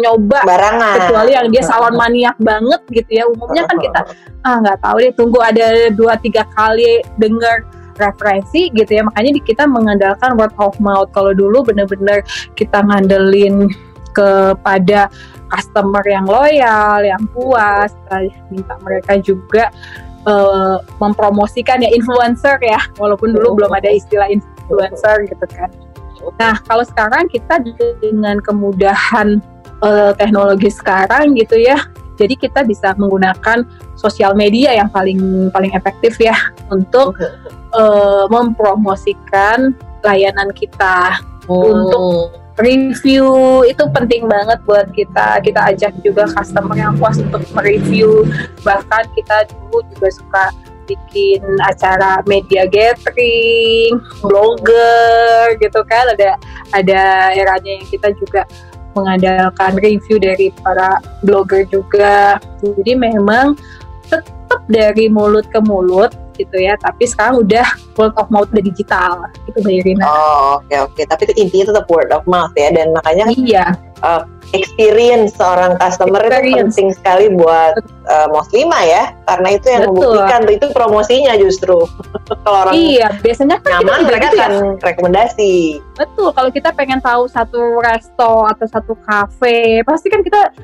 nyoba 0.01 0.47
barangan. 0.47 0.95
kecuali 1.03 1.33
yang 1.35 1.49
dia 1.51 1.63
salon 1.67 1.95
maniak 1.99 2.37
banget 2.39 2.81
gitu 2.91 3.11
ya. 3.11 3.25
Umumnya 3.27 3.67
kan 3.67 3.77
kita 3.83 4.01
ah 4.47 4.57
nggak 4.63 4.79
tahu 4.81 4.97
deh 5.03 5.13
tunggu 5.19 5.39
ada 5.43 5.67
dua 5.93 6.15
tiga 6.23 6.47
kali 6.55 7.03
dengar 7.19 7.67
referensi 7.99 8.71
gitu 8.73 8.89
ya. 8.89 9.03
Makanya 9.05 9.41
kita 9.43 9.65
mengandalkan 9.67 10.39
word 10.39 10.55
of 10.63 10.77
mouth. 10.79 11.11
Kalau 11.11 11.35
dulu 11.35 11.67
bener-bener 11.67 12.23
kita 12.55 12.85
ngandelin 12.87 13.67
kepada 14.17 15.13
customer 15.53 16.03
yang 16.09 16.27
loyal 16.27 17.05
yang 17.05 17.23
puas 17.31 17.93
minta 18.51 18.75
mereka 18.83 19.21
juga 19.21 19.71
eh, 20.27 20.77
mempromosikan 20.99 21.81
ya 21.81 21.91
influencer 21.91 22.59
ya. 22.61 22.81
Walaupun 22.99 23.33
dulu 23.33 23.63
belum 23.63 23.73
ada 23.73 23.89
istilah 23.91 24.29
influencer 24.29 25.27
gitu 25.31 25.47
kan. 25.55 25.71
Nah 26.43 26.59
kalau 26.67 26.83
sekarang 26.83 27.31
kita 27.31 27.63
dengan 28.03 28.43
kemudahan 28.43 29.39
eh, 29.87 30.13
teknologi 30.19 30.69
sekarang 30.69 31.39
gitu 31.39 31.57
ya 31.57 31.79
jadi 32.17 32.35
kita 32.35 32.65
bisa 32.65 32.97
menggunakan 32.97 33.69
sosial 33.95 34.33
media 34.33 34.73
yang 34.73 34.89
paling 34.89 35.53
paling 35.53 35.73
efektif 35.77 36.17
ya 36.17 36.35
untuk 36.73 37.17
eh, 37.77 38.25
mempromosikan 38.33 39.77
layanan 40.01 40.51
kita. 40.57 41.21
Untuk 41.47 42.35
review 42.57 43.29
itu 43.69 43.85
penting 43.93 44.29
banget 44.29 44.59
buat 44.65 44.89
kita. 44.93 45.41
Kita 45.45 45.61
ajak 45.73 45.93
juga 46.01 46.29
customer 46.29 46.77
yang 46.77 46.97
puas 46.97 47.21
untuk 47.21 47.45
mereview. 47.53 48.25
Bahkan 48.65 49.13
kita 49.13 49.49
dulu 49.53 49.85
juga 49.95 50.09
suka 50.13 50.45
bikin 50.87 51.43
acara 51.67 52.23
media 52.25 52.65
gathering 52.65 54.01
blogger 54.25 55.59
gitu 55.61 55.81
kan. 55.85 56.05
Ada 56.17 56.31
ada 56.73 57.03
eranya 57.37 57.71
yang 57.77 57.87
kita 57.91 58.15
juga 58.17 58.43
mengandalkan 58.97 59.77
review 59.77 60.17
dari 60.17 60.49
para 60.65 60.97
blogger 61.21 61.69
juga. 61.69 62.41
Jadi 62.65 62.97
memang 62.97 63.53
tetap 64.09 64.65
dari 64.73 65.13
mulut 65.13 65.45
ke 65.53 65.61
mulut 65.61 66.15
gitu 66.41 66.57
ya. 66.57 66.81
Tapi 66.81 67.05
sekarang 67.05 67.45
udah 67.45 67.69
word 67.97 68.15
of 68.17 68.29
mouth 68.31 68.49
udah 68.53 68.65
digital 68.65 69.25
gitu 69.49 69.59
Mbak 69.61 69.75
Irina 69.83 70.05
oh 70.07 70.61
oke 70.61 70.69
okay, 70.69 70.79
oke 70.81 70.93
okay. 70.95 71.05
tapi 71.09 71.23
intinya 71.37 71.75
tetap 71.75 71.87
word 71.91 72.11
of 72.13 72.25
mouth 72.25 72.53
ya 72.55 72.69
dan 72.73 72.93
makanya 72.93 73.25
iya 73.35 73.65
uh, 74.05 74.23
experience 74.55 75.35
seorang 75.35 75.75
customer 75.81 76.23
experience. 76.23 76.47
itu 76.47 76.57
penting 76.71 76.89
sekali 76.95 77.27
buat 77.35 77.75
uh, 78.07 78.29
muslimah 78.31 78.83
ya 78.87 79.05
karena 79.27 79.49
itu 79.59 79.67
yang 79.67 79.83
Betul. 79.89 79.95
membuktikan 79.97 80.43
itu 80.47 80.67
promosinya 80.71 81.35
justru 81.41 81.77
kalau 82.47 82.59
orang 82.69 82.75
iya 82.77 83.09
biasanya 83.25 83.59
kan 83.65 83.83
nyaman 83.83 83.99
kita 83.99 84.07
mereka 84.07 84.27
gitu 84.27 84.37
ya. 84.37 84.47
akan 84.47 84.53
ya. 84.55 84.83
rekomendasi 84.85 85.55
Betul 85.97 86.29
kalau 86.37 86.51
kita 86.53 86.71
pengen 86.77 87.01
tahu 87.03 87.27
satu 87.27 87.61
resto 87.83 88.33
atau 88.47 88.67
satu 88.69 88.95
cafe 89.03 89.83
pasti 89.83 90.07
kan 90.13 90.21
kita 90.23 90.55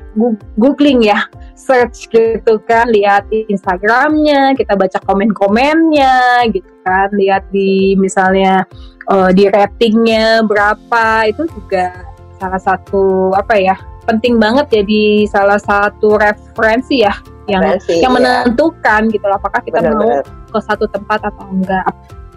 googling 0.55 1.03
ya 1.03 1.27
search 1.53 2.09
gitu 2.09 2.57
kan 2.65 2.89
lihat 2.89 3.29
Instagramnya 3.29 4.57
kita 4.57 4.73
baca 4.73 4.97
komen-komennya 5.05 6.49
gitu 6.49 6.71
kan 6.81 7.13
lihat 7.13 7.45
di 7.53 7.93
misalnya 7.95 8.65
uh, 9.07 9.29
di 9.29 9.47
ratingnya 9.47 10.43
berapa 10.43 11.29
itu 11.29 11.45
juga 11.53 11.93
salah 12.41 12.59
satu 12.59 13.31
apa 13.37 13.55
ya 13.55 13.77
penting 14.09 14.41
banget 14.41 14.67
jadi 14.67 15.29
salah 15.31 15.61
satu 15.61 16.19
referensi 16.19 17.05
ya 17.05 17.13
yang 17.47 17.63
referensi, 17.63 18.01
yang 18.03 18.11
iya. 18.11 18.19
menentukan 18.19 19.01
ya. 19.07 19.13
gitu 19.13 19.25
apakah 19.29 19.61
kita 19.63 19.79
benar, 19.79 19.95
mau 19.95 20.09
benar. 20.19 20.25
ke 20.27 20.59
satu 20.63 20.85
tempat 20.87 21.19
atau 21.27 21.45
enggak. 21.51 21.85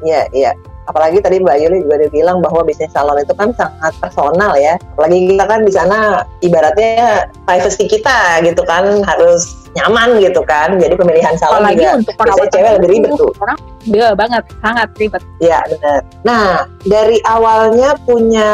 Iya, 0.02 0.23
iya 0.35 0.52
apalagi 0.86 1.18
tadi 1.22 1.42
Mbak 1.42 1.56
Yuli 1.62 1.78
juga 1.84 1.94
udah 2.02 2.10
bilang 2.10 2.36
bahwa 2.42 2.60
bisnis 2.62 2.90
salon 2.94 3.18
itu 3.18 3.34
kan 3.34 3.50
sangat 3.58 3.92
personal 3.98 4.54
ya. 4.58 4.78
Apalagi 4.96 5.18
kita 5.34 5.44
kan 5.44 5.60
di 5.66 5.72
sana 5.74 5.98
ibaratnya 6.40 7.26
privacy 7.44 7.84
kita 7.90 8.42
gitu 8.42 8.62
kan 8.64 9.02
harus 9.02 9.66
nyaman 9.74 10.18
gitu 10.22 10.40
kan. 10.46 10.78
Jadi 10.78 10.94
pemilihan 10.94 11.34
salon 11.36 11.62
apalagi 11.62 11.82
juga 11.84 11.92
untuk 12.00 12.14
biasanya 12.16 12.50
cewek 12.54 12.70
lebih 12.80 12.90
ribet 12.90 13.10
tuh. 13.18 13.32
orang 13.42 13.58
iya 13.86 14.08
banget 14.14 14.44
sangat 14.62 14.88
ribet. 14.98 15.22
Iya 15.42 15.58
benar. 15.70 16.00
Nah 16.24 16.46
dari 16.86 17.18
awalnya 17.26 17.90
punya 18.06 18.50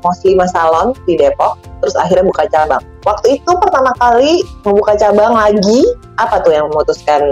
muslimah 0.00 0.48
salon 0.52 0.94
di 1.08 1.18
Depok 1.18 1.58
terus 1.78 1.94
akhirnya 1.94 2.26
buka 2.26 2.44
cabang. 2.50 2.82
Waktu 3.06 3.40
itu 3.40 3.50
pertama 3.62 3.94
kali 3.96 4.42
membuka 4.66 4.98
cabang 4.98 5.32
lagi 5.32 5.86
apa 6.18 6.42
tuh 6.42 6.50
yang 6.50 6.66
memutuskan 6.68 7.22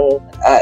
uh, 0.41 0.61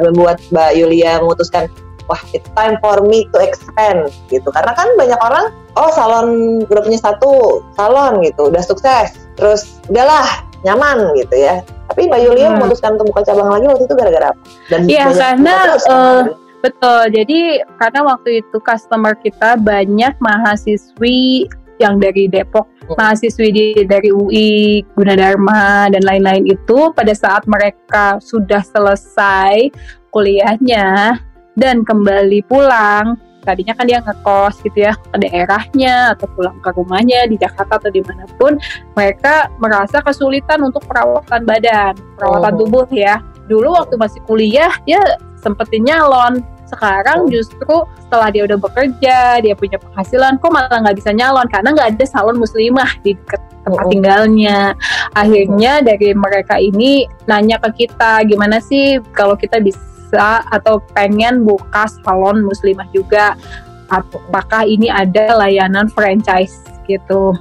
membuat 0.00 0.40
Mbak 0.48 0.72
Yulia 0.80 1.20
memutuskan 1.20 1.68
wah 2.06 2.20
it's 2.34 2.48
time 2.54 2.78
for 2.82 3.02
me 3.06 3.26
to 3.34 3.38
expand 3.42 4.10
gitu 4.30 4.48
karena 4.54 4.72
kan 4.74 4.88
banyak 4.98 5.18
orang 5.18 5.50
oh 5.76 5.90
salon 5.92 6.60
udah 6.66 6.82
punya 6.82 6.98
satu 6.98 7.62
salon 7.74 8.22
gitu 8.24 8.50
udah 8.50 8.62
sukses 8.62 9.14
terus 9.36 9.78
udahlah 9.90 10.26
nyaman 10.64 11.14
gitu 11.18 11.36
ya 11.36 11.62
tapi 11.86 12.10
Mbak 12.10 12.20
Yulia 12.26 12.46
hmm. 12.50 12.54
memutuskan 12.58 12.98
untuk 12.98 13.14
buka 13.14 13.22
cabang 13.30 13.50
lagi 13.50 13.66
waktu 13.70 13.84
itu 13.86 13.94
gara-gara 13.94 14.26
apa? 14.34 14.40
Dan 14.70 14.80
iya 14.90 15.06
karena 15.14 15.54
uh, 15.86 16.22
betul 16.60 17.02
jadi 17.14 17.62
karena 17.78 18.00
waktu 18.02 18.42
itu 18.42 18.56
customer 18.58 19.14
kita 19.22 19.54
banyak 19.60 20.14
mahasiswi 20.18 21.46
yang 21.78 22.00
dari 22.00 22.26
Depok 22.26 22.66
hmm. 22.66 22.96
mahasiswi 22.98 23.48
di, 23.52 23.66
dari 23.86 24.10
UI, 24.10 24.82
Gunadarma 24.96 25.92
dan 25.92 26.02
lain-lain 26.02 26.48
itu 26.48 26.90
pada 26.96 27.12
saat 27.14 27.46
mereka 27.46 28.18
sudah 28.18 28.64
selesai 28.64 29.70
kuliahnya 30.10 31.20
dan 31.56 31.82
kembali 31.82 32.44
pulang 32.46 33.16
tadinya 33.46 33.72
kan 33.78 33.86
dia 33.86 34.02
ngekos 34.02 34.58
gitu 34.66 34.90
ya 34.90 34.92
ke 34.98 35.16
daerahnya 35.22 36.18
atau 36.18 36.26
pulang 36.34 36.58
ke 36.58 36.70
rumahnya 36.74 37.30
di 37.30 37.38
Jakarta 37.38 37.78
atau 37.78 37.90
di 37.94 38.02
mana 38.02 38.26
pun 38.34 38.58
mereka 38.98 39.46
merasa 39.62 40.02
kesulitan 40.02 40.66
untuk 40.66 40.82
perawatan 40.90 41.46
badan 41.46 41.94
perawatan 42.18 42.52
oh. 42.52 42.58
tubuh 42.66 42.86
ya 42.90 43.22
dulu 43.46 43.78
waktu 43.78 43.94
masih 43.94 44.20
kuliah 44.26 44.74
dia 44.82 44.98
sempetin 45.38 45.86
nyalon 45.86 46.42
sekarang 46.66 47.24
oh. 47.24 47.30
justru 47.30 47.86
setelah 48.02 48.34
dia 48.34 48.42
udah 48.42 48.58
bekerja 48.58 49.38
dia 49.38 49.54
punya 49.54 49.78
penghasilan 49.78 50.42
kok 50.42 50.50
malah 50.50 50.82
nggak 50.82 50.98
bisa 50.98 51.14
nyalon 51.14 51.46
karena 51.46 51.70
nggak 51.70 51.88
ada 51.94 52.04
salon 52.10 52.42
muslimah 52.42 52.90
di 53.06 53.14
dekat 53.14 53.38
tempat 53.62 53.86
oh. 53.86 53.90
tinggalnya 53.94 54.74
akhirnya 55.14 55.86
dari 55.86 56.10
mereka 56.18 56.58
ini 56.58 57.06
nanya 57.30 57.62
ke 57.62 57.86
kita 57.86 58.26
gimana 58.26 58.58
sih 58.58 58.98
kalau 59.14 59.38
kita 59.38 59.62
bisa 59.62 59.78
bisa 60.06 60.46
atau 60.54 60.78
pengen 60.94 61.42
buka 61.42 61.90
salon 62.06 62.46
muslimah 62.46 62.86
juga. 62.94 63.34
Apakah 63.90 64.66
ini 64.66 64.86
ada 64.86 65.34
layanan 65.34 65.90
franchise 65.90 66.62
gitu 66.86 67.34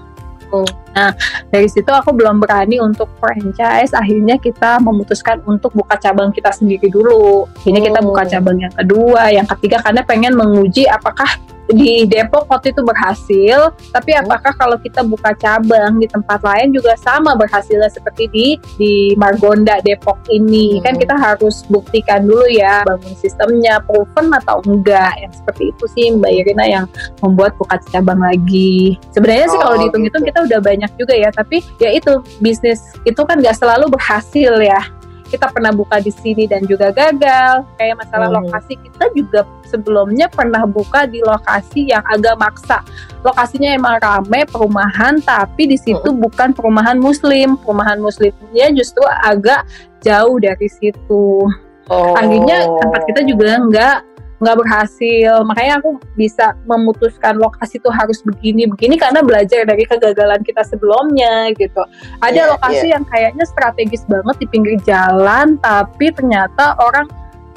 Nah, 0.96 1.12
dari 1.52 1.68
situ 1.68 1.92
aku 1.92 2.16
belum 2.16 2.40
berani 2.40 2.80
untuk 2.80 3.12
franchise. 3.20 3.92
Akhirnya 3.92 4.40
kita 4.40 4.80
memutuskan 4.80 5.44
untuk 5.44 5.76
buka 5.76 6.00
cabang 6.00 6.32
kita 6.32 6.56
sendiri 6.56 6.88
dulu. 6.88 7.46
Ini 7.68 7.84
kita 7.84 8.00
buka 8.00 8.24
oh. 8.24 8.30
cabang 8.32 8.58
yang 8.58 8.74
kedua, 8.74 9.30
yang 9.30 9.48
ketiga 9.56 9.84
karena 9.84 10.02
pengen 10.08 10.34
menguji 10.40 10.88
apakah 10.88 11.28
di 11.72 12.06
Depok 12.06 12.46
waktu 12.46 12.70
itu 12.70 12.82
berhasil, 12.86 13.74
tapi 13.90 14.14
hmm. 14.14 14.22
apakah 14.26 14.54
kalau 14.54 14.78
kita 14.78 15.02
buka 15.02 15.34
cabang 15.34 15.98
di 15.98 16.06
tempat 16.06 16.46
lain 16.46 16.70
juga 16.70 16.94
sama 17.02 17.34
berhasilnya 17.34 17.90
seperti 17.90 18.30
di 18.30 18.48
di 18.78 18.94
Margonda 19.18 19.82
Depok 19.82 20.22
ini? 20.30 20.78
Hmm. 20.78 20.84
Kan 20.86 20.94
kita 21.02 21.16
harus 21.18 21.66
buktikan 21.66 22.30
dulu 22.30 22.46
ya 22.50 22.86
bangun 22.86 23.16
sistemnya 23.18 23.82
proven 23.82 24.30
atau 24.30 24.62
enggak. 24.70 25.18
Yang 25.26 25.42
seperti 25.42 25.64
itu 25.74 25.86
sih 25.98 26.06
Mbak 26.14 26.32
Irina 26.32 26.66
yang 26.70 26.86
membuat 27.26 27.58
buka 27.58 27.82
cabang 27.90 28.22
lagi. 28.22 29.02
Sebenarnya 29.10 29.50
oh, 29.50 29.52
sih 29.52 29.58
kalau 29.58 29.74
oh, 29.74 29.80
dihitung-hitung 29.82 30.24
gitu. 30.26 30.30
kita 30.34 30.40
udah 30.46 30.60
banyak 30.62 30.85
juga 30.94 31.14
ya, 31.18 31.30
tapi 31.34 31.66
ya 31.82 31.90
itu 31.94 32.22
bisnis 32.40 32.82
itu 33.06 33.22
kan 33.26 33.42
nggak 33.42 33.58
selalu 33.58 33.90
berhasil 33.90 34.54
ya 34.62 34.82
kita 35.26 35.50
pernah 35.50 35.74
buka 35.74 35.98
di 36.00 36.14
sini 36.14 36.46
dan 36.46 36.64
juga 36.70 36.94
gagal. 36.94 37.66
Kayak 37.82 38.06
masalah 38.06 38.30
hmm. 38.30 38.38
lokasi 38.40 38.74
kita 38.78 39.06
juga 39.18 39.42
sebelumnya 39.66 40.30
pernah 40.30 40.64
buka 40.70 41.10
di 41.10 41.20
lokasi 41.26 41.90
yang 41.90 42.06
agak 42.08 42.38
maksa. 42.38 42.86
Lokasinya 43.26 43.74
emang 43.74 43.98
rame 44.00 44.46
perumahan, 44.46 45.18
tapi 45.26 45.66
di 45.66 45.78
situ 45.82 46.06
hmm. 46.06 46.22
bukan 46.22 46.54
perumahan 46.54 47.02
muslim. 47.02 47.58
Perumahan 47.60 47.98
muslimnya 47.98 48.70
justru 48.72 49.02
agak 49.26 49.66
jauh 50.06 50.38
dari 50.38 50.70
situ. 50.70 51.50
Oh. 51.90 52.14
Akhirnya 52.18 52.66
tempat 52.82 53.02
kita 53.10 53.22
juga 53.26 53.60
nggak 53.62 53.98
nggak 54.44 54.58
berhasil 54.60 55.48
makanya 55.48 55.80
aku 55.80 55.96
bisa 56.20 56.52
memutuskan 56.68 57.40
lokasi 57.40 57.80
itu 57.80 57.88
harus 57.88 58.20
begini 58.20 58.68
begini 58.68 59.00
karena 59.00 59.24
belajar 59.24 59.64
dari 59.64 59.88
kegagalan 59.88 60.44
kita 60.44 60.60
sebelumnya 60.68 61.56
gitu 61.56 61.80
ada 62.20 62.36
yeah, 62.36 62.52
lokasi 62.52 62.92
yeah. 62.92 63.00
yang 63.00 63.04
kayaknya 63.08 63.46
strategis 63.48 64.04
banget 64.12 64.36
di 64.44 64.48
pinggir 64.52 64.76
jalan 64.84 65.56
tapi 65.64 66.12
ternyata 66.12 66.76
orang 66.84 67.08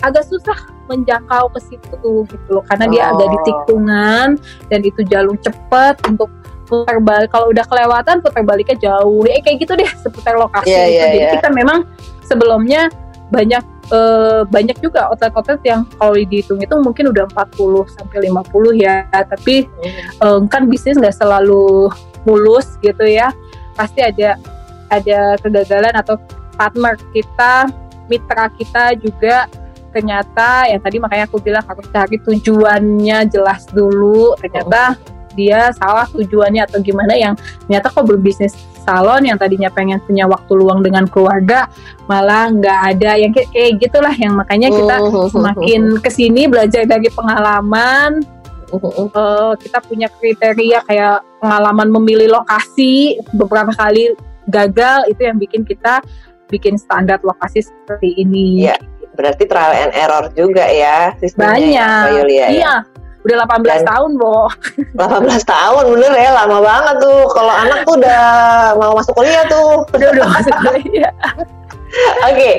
agak 0.06 0.22
susah 0.30 0.54
menjangkau 0.86 1.50
ke 1.52 1.60
situ 1.66 2.12
gitu 2.30 2.48
loh 2.48 2.62
karena 2.70 2.86
oh. 2.86 2.90
dia 2.94 3.02
ada 3.10 3.24
di 3.26 3.38
tikungan 3.42 4.28
dan 4.70 4.80
itu 4.86 5.00
jalur 5.10 5.34
cepat 5.42 5.98
untuk 6.06 6.30
putar 6.70 7.00
balik 7.00 7.32
kalau 7.32 7.50
udah 7.50 7.64
kelewatan 7.64 8.20
putar 8.22 8.44
baliknya 8.44 8.76
jauh 8.78 9.24
ya 9.26 9.40
kayak 9.40 9.66
gitu 9.66 9.72
deh 9.74 9.90
seputar 9.98 10.36
lokasi 10.38 10.70
yeah, 10.70 10.86
itu 10.86 10.94
yeah, 10.94 11.08
jadi 11.10 11.18
yeah. 11.18 11.32
kita 11.40 11.48
memang 11.50 11.78
sebelumnya 12.22 12.92
banyak 13.32 13.64
uh, 13.92 14.42
banyak 14.48 14.76
juga 14.80 15.08
outlet-outlet 15.10 15.60
yang 15.64 15.84
kalau 15.96 16.14
dihitung 16.16 16.60
itu 16.60 16.74
mungkin 16.80 17.10
udah 17.12 17.28
40 17.32 17.88
sampai 17.98 18.28
50 18.28 18.84
ya. 18.84 19.06
Tapi 19.10 19.68
uh, 20.22 20.40
kan 20.48 20.68
bisnis 20.68 20.98
nggak 20.98 21.16
selalu 21.16 21.92
mulus 22.24 22.76
gitu 22.84 23.04
ya. 23.04 23.32
Pasti 23.76 24.04
ada 24.04 24.36
ada 24.88 25.36
kegagalan 25.40 25.94
atau 25.94 26.16
partner 26.56 26.96
kita 27.12 27.68
mitra 28.08 28.48
kita 28.56 28.96
juga 28.96 29.46
ternyata 29.88 30.68
yang 30.68 30.80
tadi 30.80 30.96
makanya 31.00 31.24
aku 31.28 31.40
bilang 31.40 31.64
harus 31.64 31.86
cari 31.92 32.16
tujuannya 32.20 33.18
jelas 33.28 33.68
dulu. 33.72 34.36
Ternyata 34.40 34.96
dia 35.38 35.70
salah 35.78 36.10
tujuannya 36.10 36.66
atau 36.66 36.82
gimana 36.82 37.14
yang 37.14 37.38
ternyata 37.64 37.94
kok 37.94 38.10
berbisnis 38.10 38.58
salon 38.88 39.28
yang 39.28 39.36
tadinya 39.36 39.68
pengen 39.68 40.00
punya 40.08 40.24
waktu 40.24 40.52
luang 40.56 40.80
dengan 40.80 41.04
keluarga 41.04 41.68
malah 42.08 42.48
nggak 42.48 42.80
ada 42.96 43.20
yang 43.20 43.36
kayak, 43.36 43.52
kayak 43.52 43.72
gitulah 43.84 44.14
yang 44.16 44.32
makanya 44.32 44.72
kita 44.72 44.96
oh, 45.04 45.12
oh, 45.12 45.16
oh, 45.24 45.28
semakin 45.28 46.00
ke 46.00 46.08
sini 46.08 46.48
belajar 46.48 46.88
dari 46.88 47.12
pengalaman 47.12 48.24
uh, 48.72 49.52
kita 49.60 49.78
punya 49.84 50.08
kriteria 50.08 50.80
kayak 50.88 51.20
pengalaman 51.44 51.92
memilih 51.92 52.40
lokasi 52.40 53.20
beberapa 53.36 53.76
kali 53.76 54.16
gagal 54.48 55.04
itu 55.12 55.20
yang 55.28 55.36
bikin 55.36 55.62
kita 55.68 56.00
bikin 56.48 56.80
standar 56.80 57.20
lokasi 57.20 57.60
seperti 57.60 58.16
ini. 58.16 58.64
Iya, 58.64 58.80
berarti 59.12 59.44
trial 59.44 59.72
and 59.76 59.92
error 59.92 60.24
juga 60.32 60.64
ya 60.64 61.12
sistemnya. 61.20 61.60
Ya, 61.60 61.88
Banyak. 62.08 62.08
Ya, 62.08 62.22
iya, 62.24 62.46
ya. 62.48 62.74
Udah 63.28 63.44
18 63.44 63.60
Dan, 63.60 63.80
tahun, 63.84 64.10
Bo. 64.16 64.48
18 64.96 65.44
tahun, 65.44 65.84
bener 65.92 66.12
ya, 66.16 66.30
lama 66.32 66.64
banget 66.64 66.96
tuh. 67.04 67.20
Kalau 67.36 67.52
anak 67.52 67.84
tuh 67.84 67.94
udah 68.00 68.24
mau 68.80 68.96
masuk 68.96 69.12
kuliah 69.12 69.44
tuh. 69.52 69.84
Udah 69.92 70.08
udah 70.16 70.26
masuk 70.32 70.54
kuliah. 70.64 71.12
Oke. 72.28 72.32
Okay. 72.32 72.54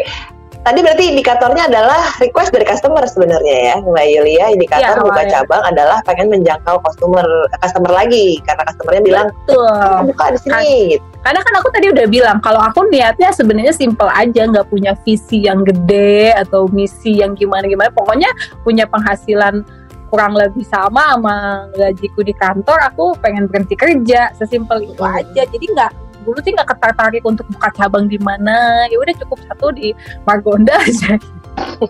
tadi 0.59 0.83
berarti 0.83 1.15
indikatornya 1.15 1.71
adalah 1.71 2.03
request 2.19 2.51
dari 2.53 2.67
customer 2.67 3.01
sebenarnya 3.09 3.73
ya, 3.73 3.75
Mbak 3.81 4.05
Yulia. 4.11 4.45
Indikator 4.53 5.01
Iya, 5.01 5.01
buka 5.01 5.23
cabang 5.25 5.63
adalah 5.65 5.97
pengen 6.05 6.29
menjangkau 6.29 6.77
customer 6.85 7.25
customer 7.63 7.89
lagi 7.89 8.38
karena 8.45 8.67
customernya 8.69 9.01
bilang 9.01 9.27
Betul. 9.47 10.13
buka 10.13 10.25
di 10.35 10.39
sini. 10.45 10.73
gitu. 10.93 11.05
Karena 11.19 11.39
kan 11.41 11.53
aku 11.57 11.67
tadi 11.73 11.88
udah 11.89 12.05
bilang 12.11 12.38
kalau 12.43 12.61
aku 12.61 12.85
niatnya 12.91 13.31
sebenarnya 13.33 13.73
simple 13.73 14.11
aja, 14.11 14.45
nggak 14.45 14.67
punya 14.69 14.93
visi 15.07 15.47
yang 15.47 15.63
gede 15.63 16.35
atau 16.38 16.67
misi 16.69 17.17
yang 17.17 17.33
gimana-gimana. 17.33 17.89
Pokoknya 17.95 18.29
punya 18.61 18.85
penghasilan 18.85 19.63
kurang 20.09 20.33
lebih 20.35 20.65
sama 20.65 21.15
sama 21.15 21.69
gajiku 21.77 22.25
di 22.25 22.33
kantor. 22.35 22.77
Aku 22.93 23.15
pengen 23.21 23.45
berhenti 23.47 23.77
kerja, 23.77 24.33
sesimpel 24.35 24.83
itu 24.83 24.99
Hmm. 24.99 25.17
aja. 25.21 25.41
Jadi 25.45 25.65
nggak 25.69 25.91
dulu 26.27 26.37
sih 26.43 26.51
nggak 26.51 26.67
tertarik 26.77 27.23
untuk 27.23 27.45
buka 27.53 27.69
cabang 27.77 28.09
di 28.09 28.19
mana. 28.19 28.85
Ya 28.89 28.97
udah 28.99 29.15
cukup 29.25 29.39
satu 29.47 29.71
di 29.71 29.95
Margonda 30.27 30.75
aja. 30.81 31.15
Tapi 31.15 31.85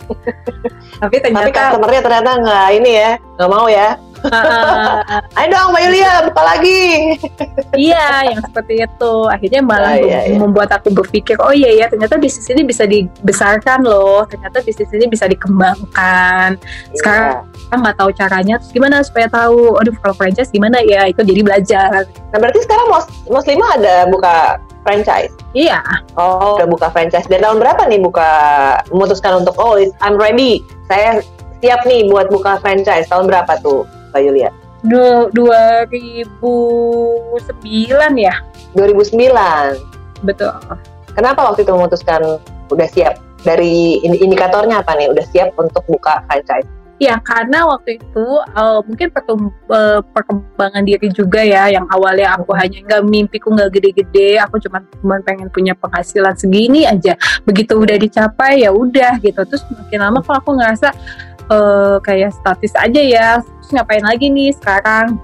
Tapi 1.02 1.16
ternyata 1.24 1.74
customernya 1.74 2.02
ternyata 2.06 2.32
nggak 2.42 2.68
ini 2.78 2.92
ya, 2.94 3.12
nggak 3.38 3.50
mau 3.50 3.66
ya. 3.72 3.98
Uh, 4.28 5.00
Ayo 5.40 5.48
dong 5.50 5.72
Mbak 5.72 5.82
Yulia 5.88 6.12
buka 6.28 6.42
lagi. 6.44 6.82
Iya, 7.74 8.34
yang 8.34 8.40
seperti 8.44 8.84
itu. 8.84 9.14
Akhirnya 9.28 9.62
malah 9.64 9.96
Ah, 9.96 9.98
iya, 9.98 10.20
iya. 10.30 10.38
membuat 10.38 10.70
aku 10.70 10.94
berpikir, 10.94 11.40
oh 11.42 11.50
iya 11.50 11.74
ya, 11.74 11.86
ternyata 11.90 12.20
bisnis 12.20 12.46
ini 12.50 12.62
bisa 12.62 12.86
dibesarkan 12.86 13.82
loh. 13.82 14.26
Ternyata 14.28 14.62
bisnis 14.62 14.92
ini 14.92 15.06
bisa 15.08 15.26
dikembangkan. 15.26 16.60
Sekarang 16.94 17.46
kita 17.50 17.76
nggak 17.76 17.98
tahu 17.98 18.10
caranya, 18.14 18.56
terus 18.62 18.72
gimana 18.72 19.02
supaya 19.02 19.28
tahu? 19.30 19.78
Aduh, 19.80 19.94
kalau 20.02 20.16
franchise 20.16 20.50
gimana 20.50 20.82
ya? 20.84 21.08
Itu 21.08 21.22
jadi 21.24 21.42
belajar. 21.42 22.06
Nah 22.06 22.38
berarti 22.38 22.60
sekarang 22.64 22.86
Mus 22.90 23.06
Muslimah 23.28 23.70
ada 23.82 23.96
buka 24.10 24.36
franchise. 24.84 25.34
Iya, 25.52 25.82
Oh, 26.16 26.56
udah 26.58 26.70
buka 26.70 26.88
franchise. 26.90 27.26
Dan 27.28 27.42
tahun 27.42 27.58
berapa 27.60 27.90
nih 27.90 28.00
buka 28.00 28.30
memutuskan 28.94 29.42
untuk 29.42 29.58
oh 29.58 29.78
I'm 30.02 30.16
ready. 30.16 30.62
Saya 30.86 31.22
siap 31.60 31.84
nih 31.84 32.08
buat 32.08 32.30
buka 32.30 32.58
franchise. 32.62 33.10
Tahun 33.10 33.28
berapa 33.28 33.60
tuh, 33.60 33.84
Mbak 34.10 34.22
Yulia? 34.26 34.50
du- 34.80 35.28
2009 35.36 38.16
ya, 38.16 38.32
2009. 38.76 39.76
betul. 40.24 40.52
Kenapa 41.16 41.44
waktu 41.52 41.62
itu 41.68 41.72
memutuskan 41.76 42.22
udah 42.72 42.88
siap? 42.88 43.20
Dari 43.44 44.00
indi- 44.04 44.20
indikatornya 44.20 44.80
apa 44.84 44.96
nih? 45.00 45.08
Udah 45.12 45.24
siap 45.32 45.56
untuk 45.60 45.84
buka 45.88 46.24
franchise? 46.28 46.68
Ya 47.00 47.16
karena 47.24 47.64
waktu 47.64 47.96
itu 47.96 48.26
eh, 48.44 48.80
mungkin 48.84 49.08
eh, 49.16 50.00
perkembangan 50.04 50.84
diri 50.84 51.08
juga 51.16 51.40
ya 51.40 51.72
yang 51.72 51.88
awalnya 51.96 52.36
aku 52.36 52.52
hanya 52.60 52.84
nggak 52.84 53.08
mimpiku 53.08 53.56
nggak 53.56 53.72
gede-gede 53.72 54.36
aku 54.44 54.60
cuma 54.60 54.84
cuma 55.00 55.16
pengen 55.24 55.48
punya 55.48 55.72
penghasilan 55.80 56.36
segini 56.36 56.84
aja 56.84 57.16
begitu 57.48 57.80
udah 57.80 57.96
dicapai 57.96 58.68
ya 58.68 58.76
udah 58.76 59.16
gitu 59.24 59.40
terus 59.48 59.64
makin 59.72 60.04
lama 60.04 60.20
kok 60.20 60.44
aku 60.44 60.60
ngerasa 60.60 60.92
eh, 61.50 61.98
kayak 62.02 62.32
statis 62.34 62.74
aja 62.78 63.02
ya 63.02 63.30
terus 63.42 63.70
ngapain 63.74 64.06
lagi 64.06 64.30
nih 64.30 64.54
sekarang 64.56 65.20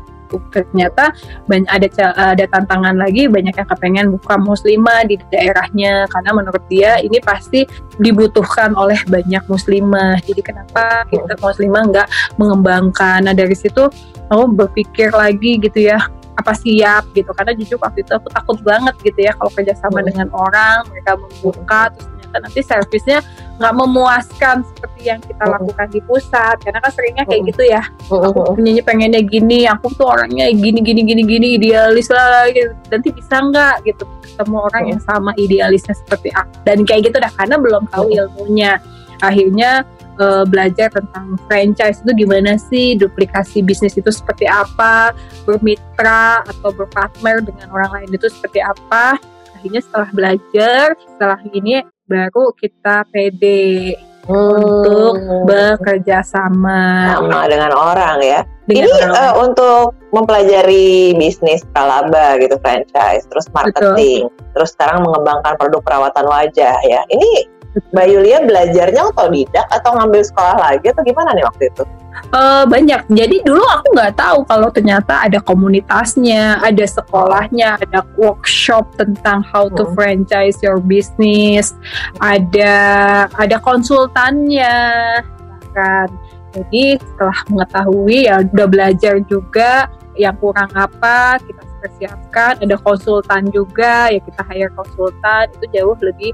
ternyata 0.52 1.14
banyak 1.46 1.70
ada 1.70 1.88
ada 2.34 2.46
tantangan 2.50 2.98
lagi 2.98 3.30
banyak 3.30 3.56
yang 3.56 3.70
kepengen 3.70 4.08
buka 4.20 4.36
muslimah 4.42 5.06
di 5.08 5.22
daerahnya 5.32 6.10
karena 6.12 6.32
menurut 6.34 6.64
dia 6.68 6.98
ini 7.00 7.22
pasti 7.22 7.64
dibutuhkan 8.02 8.74
oleh 8.76 9.00
banyak 9.08 9.44
muslimah. 9.48 10.20
Jadi 10.26 10.42
kenapa 10.44 11.08
kita 11.08 11.40
muslimah 11.40 11.84
nggak 11.88 12.08
mengembangkan? 12.42 13.24
Nah 13.24 13.36
dari 13.38 13.56
situ 13.56 13.88
aku 14.28 14.44
berpikir 14.52 15.14
lagi 15.14 15.62
gitu 15.62 15.94
ya 15.94 16.02
apa 16.36 16.52
siap 16.52 17.16
gitu 17.16 17.32
karena 17.32 17.56
jujur 17.56 17.80
waktu 17.80 18.04
itu 18.04 18.12
aku 18.12 18.28
takut 18.28 18.60
banget 18.60 18.96
gitu 19.08 19.20
ya 19.24 19.32
kalau 19.40 19.52
kerjasama 19.56 20.04
Hmm. 20.04 20.08
dengan 20.12 20.28
orang 20.36 20.84
mereka 20.92 21.12
membuka 21.16 21.82
terus 21.96 22.08
ternyata 22.36 22.52
nanti 22.52 22.62
servisnya 22.62 23.20
nggak 23.56 23.74
memuaskan 23.80 24.56
seperti 24.68 25.02
yang 25.08 25.20
kita 25.24 25.44
Hmm. 25.48 25.54
lakukan 25.56 25.88
di 25.88 26.00
pusat. 26.04 26.56
Karena 26.60 26.80
kan 26.84 26.92
seringnya 26.92 27.24
kayak 27.24 27.42
Hmm. 27.42 27.50
gitu 27.56 27.64
ya. 27.64 27.82
Aku 28.12 28.40
punyanya 28.56 28.84
pengennya 28.84 29.22
gini 29.24 29.60
aku 29.64 29.88
tuh 29.96 30.08
orangnya 30.12 30.52
gini 30.52 30.80
gini 30.84 31.02
gini 31.08 31.22
gini 31.24 31.48
idealis 31.56 32.12
lah 32.12 32.52
gitu. 32.52 32.76
nanti 32.92 33.10
bisa 33.16 33.36
nggak 33.40 33.76
gitu. 33.88 34.04
Ketemu 34.36 34.58
orang 34.60 34.84
yang 34.92 35.02
sama 35.02 35.32
idealisnya 35.40 35.96
seperti 35.96 36.30
aku. 36.36 36.52
Dan 36.68 36.84
kayak 36.84 37.12
gitu 37.12 37.18
dah 37.24 37.32
karena 37.40 37.56
belum 37.56 37.84
tahu 37.88 38.12
ilmunya. 38.12 38.84
Akhirnya 39.24 39.88
eh, 40.16 40.44
belajar 40.48 40.88
tentang 40.96 41.36
franchise 41.48 42.00
itu 42.00 42.24
gimana 42.24 42.56
sih 42.56 42.96
duplikasi 42.96 43.60
bisnis 43.60 44.00
itu 44.00 44.08
seperti 44.08 44.48
apa 44.48 45.12
bermitra 45.44 46.40
atau 46.48 46.72
berpartner 46.72 47.44
dengan 47.44 47.68
orang 47.72 47.92
lain 48.00 48.16
itu 48.16 48.28
seperti 48.32 48.64
apa. 48.64 49.20
Akhirnya 49.60 49.82
setelah 49.84 50.10
belajar 50.16 50.86
setelah 51.04 51.40
ini 51.52 51.84
baru 52.06 52.54
kita 52.54 53.06
pede 53.10 53.98
untuk 54.26 55.46
bekerja 55.46 56.26
sama 56.26 57.14
sama 57.14 57.46
dengan 57.46 57.72
orang 57.74 58.18
ya. 58.26 58.42
dengan 58.66 58.90
Ini 58.90 58.90
orang 58.90 59.14
eh, 59.14 59.34
untuk 59.46 59.86
mempelajari 60.10 61.14
bisnis 61.14 61.62
pralaba 61.70 62.38
gitu 62.42 62.58
franchise, 62.66 63.30
terus 63.30 63.46
marketing, 63.54 64.26
terus 64.58 64.74
sekarang 64.74 65.06
mengembangkan 65.06 65.54
produk 65.62 65.82
perawatan 65.86 66.26
wajah 66.26 66.78
ya. 66.82 67.02
Ini 67.14 67.46
Mbak 67.92 68.08
Yulia 68.08 68.40
belajarnya 68.44 69.02
otodidak 69.12 69.68
atau 69.68 69.96
ngambil 70.00 70.22
sekolah 70.24 70.56
lagi 70.56 70.88
atau 70.92 71.04
gimana 71.04 71.36
nih 71.36 71.44
waktu 71.44 71.68
itu? 71.72 71.84
Eh, 72.32 72.64
banyak. 72.68 73.12
Jadi 73.12 73.44
dulu 73.44 73.64
aku 73.64 73.92
nggak 73.92 74.16
tahu 74.16 74.48
kalau 74.48 74.72
ternyata 74.72 75.28
ada 75.28 75.40
komunitasnya, 75.44 76.64
ada 76.64 76.86
sekolahnya, 76.88 77.76
ada 77.80 78.08
workshop 78.16 78.88
tentang 78.96 79.44
how 79.44 79.68
to 79.68 79.84
Hmm. 79.84 79.96
franchise 79.96 80.56
your 80.64 80.80
business, 80.80 81.76
ada 82.24 82.76
ada 83.36 83.58
konsultannya 83.60 84.76
bahkan. 85.76 86.08
Jadi 86.56 86.96
setelah 87.04 87.40
mengetahui 87.52 88.32
ya 88.32 88.40
udah 88.48 88.68
belajar 88.72 89.20
juga 89.28 89.92
yang 90.16 90.40
kurang 90.40 90.72
apa 90.72 91.36
kita 91.44 91.64
persiapkan, 91.84 92.64
ada 92.64 92.80
konsultan 92.80 93.52
juga 93.52 94.08
ya 94.08 94.24
kita 94.24 94.42
hire 94.48 94.72
konsultan 94.72 95.52
itu 95.52 95.66
jauh 95.76 96.00
lebih 96.00 96.32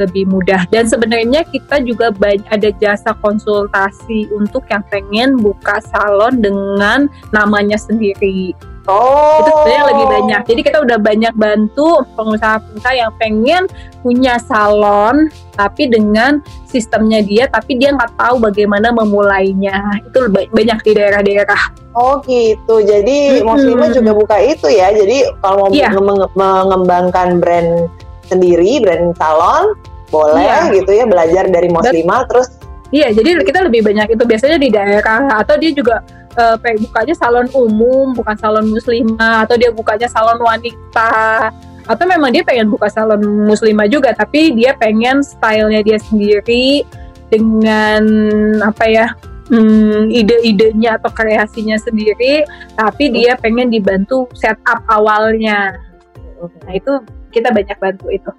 lebih 0.00 0.24
mudah 0.26 0.64
dan 0.68 0.84
sebenarnya 0.84 1.44
kita 1.44 1.78
juga 1.80 2.08
banyak 2.10 2.48
ada 2.48 2.72
jasa 2.74 3.12
konsultasi 3.14 4.32
untuk 4.32 4.64
yang 4.66 4.80
pengen 4.88 5.36
buka 5.36 5.78
salon 5.84 6.40
dengan 6.40 7.04
namanya 7.30 7.76
sendiri 7.76 8.56
Oh, 8.88 9.44
itu 9.44 9.50
sebenarnya 9.52 9.84
lebih 9.92 10.06
banyak 10.08 10.40
jadi 10.48 10.60
kita 10.64 10.78
udah 10.82 10.98
banyak 10.98 11.34
bantu 11.36 12.00
pengusaha-pengusaha 12.16 12.96
yang 12.96 13.12
pengen 13.20 13.62
punya 14.00 14.40
salon 14.40 15.28
tapi 15.52 15.86
dengan 15.86 16.40
sistemnya 16.64 17.20
dia 17.20 17.44
tapi 17.46 17.76
dia 17.76 17.92
nggak 17.92 18.16
tahu 18.16 18.40
bagaimana 18.40 18.88
memulainya 18.90 19.78
itu 20.00 20.26
ba- 20.26 20.48
banyak 20.48 20.78
di 20.82 20.90
daerah-daerah 20.96 21.62
Oh 21.90 22.22
gitu. 22.22 22.78
Jadi 22.80 23.42
Mm-mm. 23.42 23.50
Muslimah 23.50 23.90
juga 23.90 24.14
buka 24.14 24.36
itu 24.38 24.70
ya. 24.70 24.94
Jadi 24.94 25.26
kalau 25.42 25.66
mau 25.66 25.74
Iya. 25.74 25.90
menge- 25.90 26.30
mengembangkan 26.38 27.42
brand 27.42 27.90
sendiri, 28.24 28.78
brand 28.78 29.10
salon, 29.18 29.74
boleh 30.10 30.42
Iya. 30.42 30.74
gitu 30.74 30.90
ya 30.90 31.04
belajar 31.06 31.44
dari 31.48 31.68
Muslimah 31.70 32.26
terus 32.26 32.60
Iya, 32.90 33.14
jadi 33.14 33.38
kita 33.46 33.70
lebih 33.70 33.86
banyak 33.86 34.18
itu 34.18 34.24
biasanya 34.26 34.58
di 34.58 34.66
daerah 34.66 35.38
atau 35.38 35.54
dia 35.54 35.70
juga 35.70 36.02
eh, 36.34 36.56
pengen 36.58 36.90
bukanya 36.90 37.14
salon 37.14 37.46
umum, 37.54 38.18
bukan 38.18 38.34
salon 38.34 38.66
muslimah 38.66 39.46
atau 39.46 39.54
dia 39.54 39.70
bukanya 39.70 40.10
salon 40.10 40.42
wanita. 40.42 41.54
Atau 41.86 42.04
memang 42.10 42.34
dia 42.34 42.42
pengen 42.42 42.66
buka 42.66 42.90
salon 42.90 43.22
muslimah 43.46 43.86
juga 43.86 44.10
tapi 44.10 44.54
dia 44.58 44.74
pengen 44.74 45.22
stylenya 45.22 45.86
dia 45.86 45.98
sendiri 46.02 46.82
dengan 47.30 48.02
apa 48.58 48.84
ya 48.90 49.06
hmm, 49.54 50.10
ide-idenya 50.10 50.98
atau 50.98 51.14
kreasinya 51.14 51.78
sendiri 51.78 52.42
tapi 52.74 53.10
dia 53.14 53.38
pengen 53.38 53.70
dibantu 53.70 54.26
setup 54.34 54.82
awalnya. 54.90 55.78
Nah 56.66 56.72
itu 56.74 56.98
kita 57.30 57.54
banyak 57.54 57.78
bantu 57.78 58.10
itu 58.10 58.30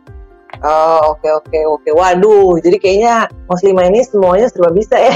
Oh 0.62 1.18
oke 1.18 1.26
oke 1.26 1.60
oke. 1.78 1.90
Waduh, 1.90 2.62
jadi 2.62 2.78
kayaknya 2.78 3.16
Muslimah 3.50 3.90
ini 3.90 4.06
semuanya 4.06 4.46
serba 4.46 4.70
bisa 4.70 4.94
ya. 4.94 5.16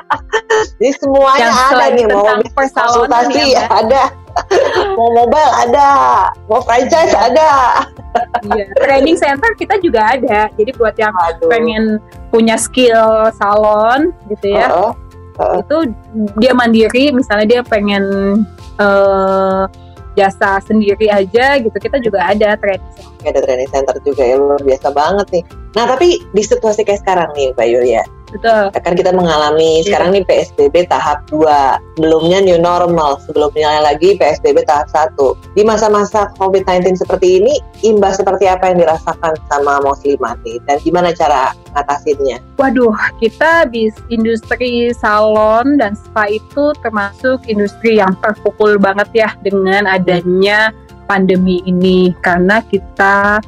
jadi 0.82 0.92
semuanya 0.98 1.46
Yang 1.46 1.56
ada 1.70 1.84
nih 1.94 2.04
mau 2.10 2.26
konsultasi 2.50 3.42
ya, 3.54 3.64
ada, 3.70 4.02
mau 4.98 5.08
mobile 5.14 5.52
ada, 5.62 5.90
mau 6.50 6.58
franchise 6.66 7.14
ada. 7.14 7.82
Iya, 8.42 8.64
training 8.82 9.14
center 9.14 9.54
kita 9.54 9.78
juga 9.78 10.18
ada. 10.18 10.50
Jadi 10.58 10.70
buat 10.74 10.98
yang 10.98 11.14
Waduh. 11.14 11.46
pengen 11.46 11.84
punya 12.34 12.58
skill 12.58 13.30
salon 13.38 14.10
gitu 14.34 14.50
ya, 14.50 14.66
Heeh. 14.66 15.62
itu 15.62 15.76
dia 16.42 16.50
mandiri. 16.58 17.14
Misalnya 17.14 17.46
dia 17.46 17.62
pengen 17.62 18.02
eh, 18.82 19.62
jasa 20.16 20.58
sendiri 20.64 21.12
aja 21.12 21.60
gitu, 21.60 21.76
kita 21.76 22.00
juga 22.00 22.24
ada 22.24 22.56
training 22.56 22.90
center. 22.96 23.28
Ada 23.28 23.40
training 23.44 23.70
center 23.70 23.96
juga 24.02 24.22
ya 24.24 24.36
luar 24.40 24.60
biasa 24.64 24.88
banget 24.90 25.26
nih. 25.30 25.44
Nah 25.76 25.84
tapi 25.84 26.24
di 26.32 26.42
situasi 26.42 26.88
kayak 26.88 27.04
sekarang 27.04 27.28
nih 27.36 27.52
Mbak 27.52 27.68
Yulia, 27.68 28.02
Betul. 28.32 28.72
akan 28.72 28.92
kita 28.96 29.12
mengalami 29.12 29.84
Iya. 29.84 29.92
sekarang 29.92 30.08
nih 30.16 30.24
PSBB 30.24 30.88
tahap 30.88 31.28
2 31.28 32.00
belumnya 32.00 32.40
new 32.40 32.56
normal 32.56 33.20
sebelumnya 33.22 33.84
lagi 33.84 34.16
PSBB 34.16 34.64
tahap 34.64 34.88
1 34.88 35.36
di 35.52 35.62
masa-masa 35.62 36.32
COVID-19 36.40 36.96
seperti 36.96 37.44
ini 37.44 37.60
imbas 37.84 38.16
seperti 38.16 38.48
apa 38.48 38.72
yang 38.72 38.82
dirasakan 38.82 39.36
sama 39.52 39.84
muslimat 39.84 40.40
dan 40.64 40.76
gimana 40.80 41.12
cara 41.12 41.52
ngatasinnya? 41.76 42.40
Waduh, 42.56 42.96
kita 43.20 43.68
bis 43.68 43.92
industri 44.08 44.90
salon 44.96 45.76
dan 45.76 45.92
spa 45.92 46.24
itu 46.26 46.72
termasuk 46.80 47.44
industri 47.46 48.00
yang 48.00 48.16
terpukul 48.24 48.80
banget 48.80 49.08
ya 49.12 49.28
dengan 49.44 49.84
adanya 49.84 50.72
pandemi 51.06 51.60
ini. 51.68 52.16
Karena 52.24 52.64
kita 52.64 53.44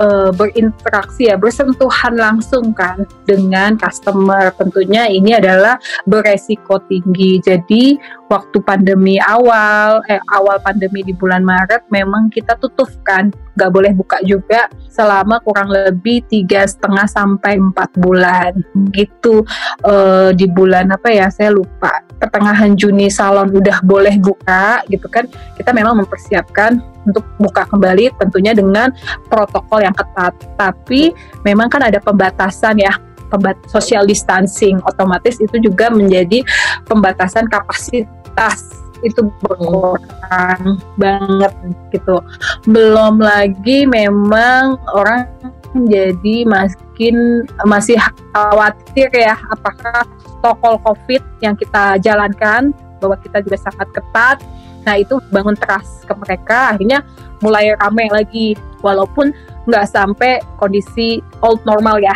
eh, 0.00 0.30
berinteraksi 0.34 1.30
ya 1.30 1.36
bersentuhan 1.36 2.14
langsung 2.16 2.72
kan 2.72 3.02
dengan 3.28 3.76
customer. 3.78 4.54
Tentunya 4.54 5.10
ini 5.10 5.34
adalah 5.34 5.78
beresiko 6.06 6.80
tinggi. 6.86 7.42
Jadi 7.42 7.98
waktu 8.30 8.58
pandemi 8.64 9.20
awal, 9.20 10.00
eh 10.10 10.20
awal 10.32 10.58
pandemi 10.62 11.04
di 11.04 11.12
bulan 11.12 11.44
Maret 11.44 11.90
memang 11.90 12.30
kita 12.32 12.56
tutup 12.58 12.88
kan, 13.04 13.30
nggak 13.54 13.70
boleh 13.70 13.92
buka 13.94 14.18
juga 14.26 14.66
selama 14.90 15.38
kurang 15.42 15.70
lebih 15.70 16.22
tiga 16.30 16.66
setengah 16.66 17.06
sampai 17.06 17.58
empat 17.58 17.90
bulan. 17.98 18.52
Gitu. 18.94 19.42
Eh, 19.84 20.30
di 20.34 20.46
bulan 20.48 20.90
apa 20.94 21.10
ya 21.10 21.28
saya 21.28 21.50
lupa. 21.52 22.02
Pertengahan 22.18 22.72
Juni 22.78 23.10
salon 23.10 23.52
udah 23.52 23.82
boleh 23.84 24.16
buka 24.18 24.82
gitu 24.88 25.06
kan. 25.10 25.26
Kita 25.58 25.74
memang 25.74 26.02
mempersiapkan 26.02 26.93
untuk 27.06 27.24
buka 27.40 27.68
kembali 27.68 28.12
tentunya 28.18 28.52
dengan 28.56 28.90
protokol 29.28 29.84
yang 29.84 29.94
ketat. 29.94 30.34
Tapi 30.56 31.12
memang 31.44 31.68
kan 31.68 31.84
ada 31.84 32.00
pembatasan 32.00 32.80
ya 32.80 32.92
pembat 33.32 33.56
social 33.68 34.04
distancing. 34.04 34.78
Otomatis 34.84 35.40
itu 35.40 35.56
juga 35.60 35.88
menjadi 35.90 36.44
pembatasan 36.88 37.48
kapasitas. 37.48 38.84
Itu 39.04 39.28
berkurang 39.44 40.80
banget 40.96 41.52
gitu. 41.92 42.24
Belum 42.64 43.20
lagi 43.20 43.84
memang 43.84 44.80
orang 44.96 45.28
jadi 45.74 46.46
makin 46.46 47.42
masih 47.66 47.98
khawatir 48.30 49.10
ya 49.10 49.34
apakah 49.50 50.06
protokol 50.38 50.78
covid 50.86 51.22
yang 51.42 51.58
kita 51.58 51.98
jalankan 51.98 52.70
bahwa 53.02 53.18
kita 53.18 53.42
juga 53.42 53.58
sangat 53.58 53.88
ketat 53.90 54.38
nah 54.84 54.94
itu 54.94 55.16
bangun 55.28 55.56
trust 55.56 56.04
ke 56.04 56.12
mereka 56.14 56.72
akhirnya 56.72 57.00
mulai 57.40 57.72
rame 57.76 58.08
lagi 58.08 58.46
walaupun 58.80 59.32
nggak 59.64 59.88
sampai 59.88 60.40
kondisi 60.56 61.20
old 61.40 61.60
normal 61.64 61.96
ya. 61.96 62.12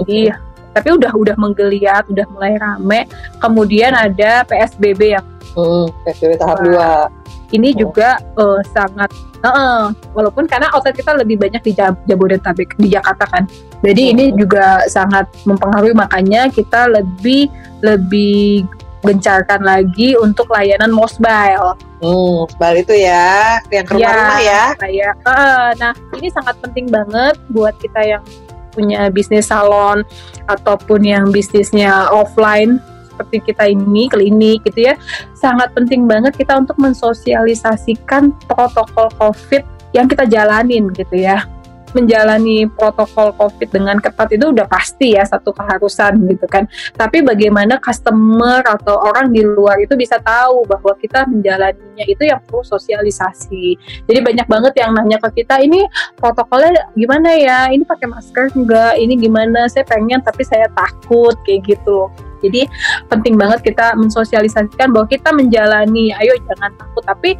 Jadi 0.00 0.32
tapi 0.70 0.88
udah 0.94 1.12
udah 1.12 1.36
menggeliat 1.36 2.08
udah 2.08 2.26
mulai 2.30 2.56
rame. 2.56 3.04
Kemudian 3.36 3.92
ada 3.92 4.44
PSBB 4.44 5.12
yang 5.12 5.26
Hmm, 5.50 5.90
PSBB 6.06 6.38
tahap 6.38 6.62
2 6.62 7.10
ini 7.50 7.74
Oh. 7.74 7.82
juga 7.82 8.16
eh, 8.16 8.60
sangat 8.70 9.10
eh, 9.40 9.84
walaupun 10.14 10.46
karena 10.46 10.70
outlet 10.70 10.94
kita 10.94 11.16
lebih 11.16 11.36
banyak 11.36 11.58
di 11.60 11.72
Jab- 11.74 11.98
Jabodetabek 12.06 12.78
di 12.78 12.86
Jakarta 12.86 13.26
kan. 13.26 13.44
Jadi 13.82 14.02
ini 14.14 14.24
Hmm. 14.30 14.36
juga 14.38 14.84
sangat 14.86 15.26
mempengaruhi 15.42 15.92
makanya 15.92 16.46
kita 16.48 16.86
lebih 16.86 17.50
lebih 17.82 18.68
gencarkan 19.00 19.60
lagi 19.64 20.16
untuk 20.16 20.48
layanan 20.52 20.92
mobile 20.92 21.76
Hmm, 22.00 22.48
sebal 22.48 22.80
itu 22.80 22.96
ya 22.96 23.60
yang 23.68 23.84
ke 23.84 23.92
rumah-rumah 23.92 24.40
ya. 24.40 24.64
kayak 24.80 25.12
eh, 25.20 25.68
nah 25.76 25.92
ini 26.16 26.32
sangat 26.32 26.56
penting 26.64 26.88
banget 26.88 27.36
buat 27.52 27.76
kita 27.76 28.00
yang 28.00 28.24
punya 28.72 29.12
bisnis 29.12 29.52
salon 29.52 30.00
ataupun 30.48 31.04
yang 31.04 31.28
bisnisnya 31.28 32.08
offline 32.08 32.80
seperti 33.12 33.52
kita 33.52 33.68
ini 33.68 34.08
klinik 34.08 34.64
gitu 34.64 34.88
ya. 34.88 34.94
Sangat 35.36 35.76
penting 35.76 36.08
banget 36.08 36.32
kita 36.40 36.56
untuk 36.56 36.80
mensosialisasikan 36.80 38.32
protokol 38.48 39.12
covid 39.20 39.60
yang 39.92 40.08
kita 40.08 40.24
jalanin 40.24 40.88
gitu 40.96 41.20
ya 41.20 41.44
menjalani 41.96 42.66
protokol 42.70 43.34
COVID 43.36 43.68
dengan 43.70 43.96
ketat 43.98 44.30
itu 44.34 44.50
udah 44.50 44.66
pasti 44.66 45.14
ya 45.16 45.24
satu 45.26 45.50
keharusan 45.54 46.20
gitu 46.30 46.46
kan. 46.46 46.66
Tapi 46.94 47.22
bagaimana 47.24 47.78
customer 47.82 48.62
atau 48.64 48.98
orang 49.00 49.30
di 49.34 49.42
luar 49.42 49.78
itu 49.82 49.94
bisa 49.98 50.18
tahu 50.22 50.66
bahwa 50.66 50.92
kita 50.98 51.26
menjalaninya 51.26 52.04
itu 52.06 52.26
yang 52.26 52.40
perlu 52.46 52.62
sosialisasi. 52.64 53.78
Jadi 54.06 54.18
banyak 54.22 54.46
banget 54.46 54.72
yang 54.78 54.94
nanya 54.94 55.18
ke 55.18 55.42
kita 55.42 55.60
ini 55.60 55.84
protokolnya 56.18 56.90
gimana 56.94 57.30
ya? 57.36 57.68
Ini 57.70 57.82
pakai 57.86 58.06
masker 58.08 58.54
enggak? 58.54 58.94
Ini 58.98 59.14
gimana? 59.18 59.66
Saya 59.68 59.86
pengen 59.86 60.22
tapi 60.22 60.42
saya 60.46 60.66
takut 60.72 61.34
kayak 61.44 61.76
gitu. 61.76 62.10
Jadi 62.40 62.64
penting 63.12 63.36
banget 63.36 63.60
kita 63.60 63.92
mensosialisasikan 64.00 64.96
bahwa 64.96 65.04
kita 65.04 65.28
menjalani, 65.28 66.08
ayo 66.16 66.32
jangan 66.48 66.72
takut 66.72 67.04
tapi 67.04 67.30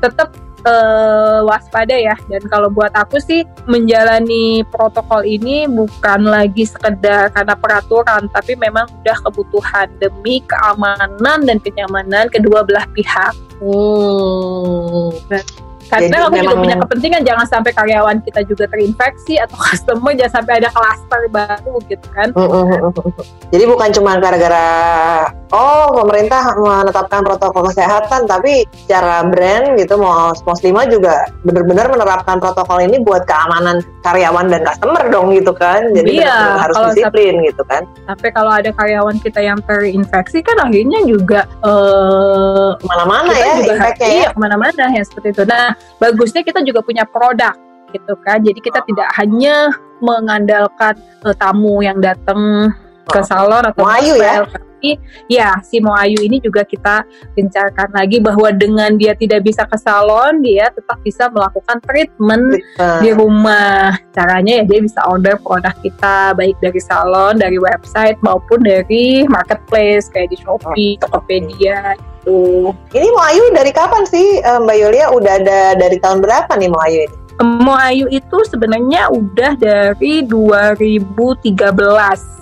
tetap 0.00 0.32
eh, 0.64 1.38
waspada 1.44 1.92
ya 1.92 2.16
dan 2.30 2.42
kalau 2.48 2.72
buat 2.72 2.94
aku 2.96 3.20
sih 3.20 3.44
menjalani 3.68 4.64
protokol 4.72 5.26
ini 5.26 5.68
bukan 5.68 6.24
lagi 6.24 6.64
sekedar 6.64 7.28
karena 7.34 7.54
peraturan 7.58 8.30
tapi 8.32 8.56
memang 8.56 8.88
udah 9.04 9.18
kebutuhan 9.28 9.90
demi 10.00 10.40
keamanan 10.46 11.44
dan 11.44 11.58
kenyamanan 11.60 12.30
kedua 12.32 12.64
belah 12.64 12.86
pihak 12.96 13.34
Hmm. 13.56 15.16
Karena 15.88 16.16
aku 16.18 16.28
juga 16.28 16.40
memang- 16.42 16.58
punya 16.58 16.76
kepentingan 16.78 17.22
jangan 17.22 17.46
sampai 17.46 17.70
karyawan 17.72 18.16
kita 18.20 18.40
juga 18.42 18.64
terinfeksi 18.66 19.34
atau 19.38 19.56
customer 19.66 20.12
jangan 20.12 20.32
sampai 20.36 20.52
ada 20.58 20.68
klaster 20.70 21.20
baru 21.28 21.74
gitu 21.86 22.06
kan 22.10 22.28
Mm, 22.28 22.42
mm, 22.42 22.64
mm, 22.66 22.90
mm. 22.92 23.12
Jadi 23.46 23.64
bukan 23.64 23.88
cuma 23.92 24.18
gara-gara 24.18 24.66
oh 25.48 25.94
pemerintah 25.94 26.42
menetapkan 26.52 27.22
protokol 27.22 27.70
kesehatan, 27.70 28.26
tapi 28.26 28.66
secara 28.76 29.22
brand 29.24 29.76
gitu 29.76 29.94
mau 29.94 30.34
Moslima 30.44 30.82
juga 30.84 31.14
benar-benar 31.42 31.86
menerapkan 31.86 32.36
protokol 32.36 32.82
ini 32.82 32.98
buat 32.98 33.22
keamanan 33.24 33.78
karyawan 34.02 34.46
dan 34.48 34.66
customer 34.66 35.06
dong 35.06 35.30
gitu 35.30 35.50
kan. 35.52 35.86
Jadi 35.92 36.18
Iya, 36.18 36.26
benar-benar 36.26 36.58
harus 36.60 36.74
kalau 36.76 36.90
disiplin 36.90 37.34
gitu 37.44 37.62
kan. 37.64 37.82
sampai 38.04 38.30
kalau 38.32 38.50
ada 38.50 38.70
karyawan 38.70 39.16
kita 39.18 39.40
yang 39.40 39.58
terinfeksi 39.62 40.42
kan 40.42 40.58
akhirnya 40.60 41.00
juga 41.04 41.40
eh, 41.60 42.70
Ke 42.76 42.84
mana-mana 42.84 43.30
kita 43.30 43.38
ya 43.40 43.54
juga 43.56 43.72
ya. 43.96 44.08
iya 44.10 44.28
ke 44.30 44.38
mana-mana 44.38 44.84
ya 44.90 45.02
seperti 45.02 45.28
itu. 45.30 45.42
Nah 45.44 45.75
bagusnya 45.98 46.42
kita 46.44 46.60
juga 46.62 46.82
punya 46.84 47.04
produk 47.08 47.54
gitu 47.94 48.14
kan. 48.22 48.42
Jadi 48.42 48.58
kita 48.60 48.82
tidak 48.84 49.08
hanya 49.16 49.70
mengandalkan 50.02 50.94
eh, 51.24 51.36
tamu 51.36 51.80
yang 51.80 51.98
datang 52.02 52.72
ke 53.06 53.20
salon 53.22 53.62
atau 53.64 53.86
Mau 53.86 53.92
ayu 53.94 54.18
ya? 54.18 54.44
Tapi 54.86 55.02
ya 55.26 55.58
si 55.66 55.82
mau 55.82 55.98
ayu 55.98 56.22
ini 56.22 56.38
juga 56.38 56.62
kita 56.62 57.02
gencarkan 57.34 57.90
lagi 57.90 58.22
bahwa 58.22 58.54
dengan 58.54 58.94
dia 58.94 59.18
tidak 59.18 59.42
bisa 59.42 59.66
ke 59.66 59.74
salon 59.74 60.38
dia 60.44 60.70
tetap 60.70 61.02
bisa 61.02 61.26
melakukan 61.34 61.82
treatment 61.82 62.62
Nah, 62.76 63.00
di 63.00 63.10
rumah. 63.10 63.96
Caranya 64.12 64.62
ya 64.62 64.64
dia 64.68 64.80
bisa 64.84 65.00
order 65.08 65.40
produk 65.40 65.72
kita 65.80 66.36
baik 66.36 66.56
dari 66.60 66.80
salon, 66.80 67.40
dari 67.40 67.56
website 67.56 68.20
maupun 68.20 68.60
dari 68.60 69.24
marketplace 69.26 70.12
kayak 70.12 70.28
di 70.28 70.36
Shopee, 70.40 71.00
Tokopedia 71.00 71.96
gitu. 71.96 72.74
Ini 72.92 73.08
mau 73.16 73.24
Ayu 73.32 73.42
dari 73.54 73.72
kapan 73.72 74.04
sih 74.04 74.44
eh, 74.44 74.58
Mbak 74.60 74.76
Yulia? 74.76 75.06
Udah 75.14 75.40
ada 75.40 75.60
dari 75.78 75.96
tahun 76.02 76.20
berapa 76.20 76.52
nih 76.58 76.68
mau 76.68 76.82
Ayu 76.84 77.08
ini? 77.08 77.25
Mo 77.36 77.76
Ayu 77.76 78.08
itu 78.08 78.38
sebenarnya 78.48 79.12
udah 79.12 79.60
dari 79.60 80.24
2013. 80.24 81.52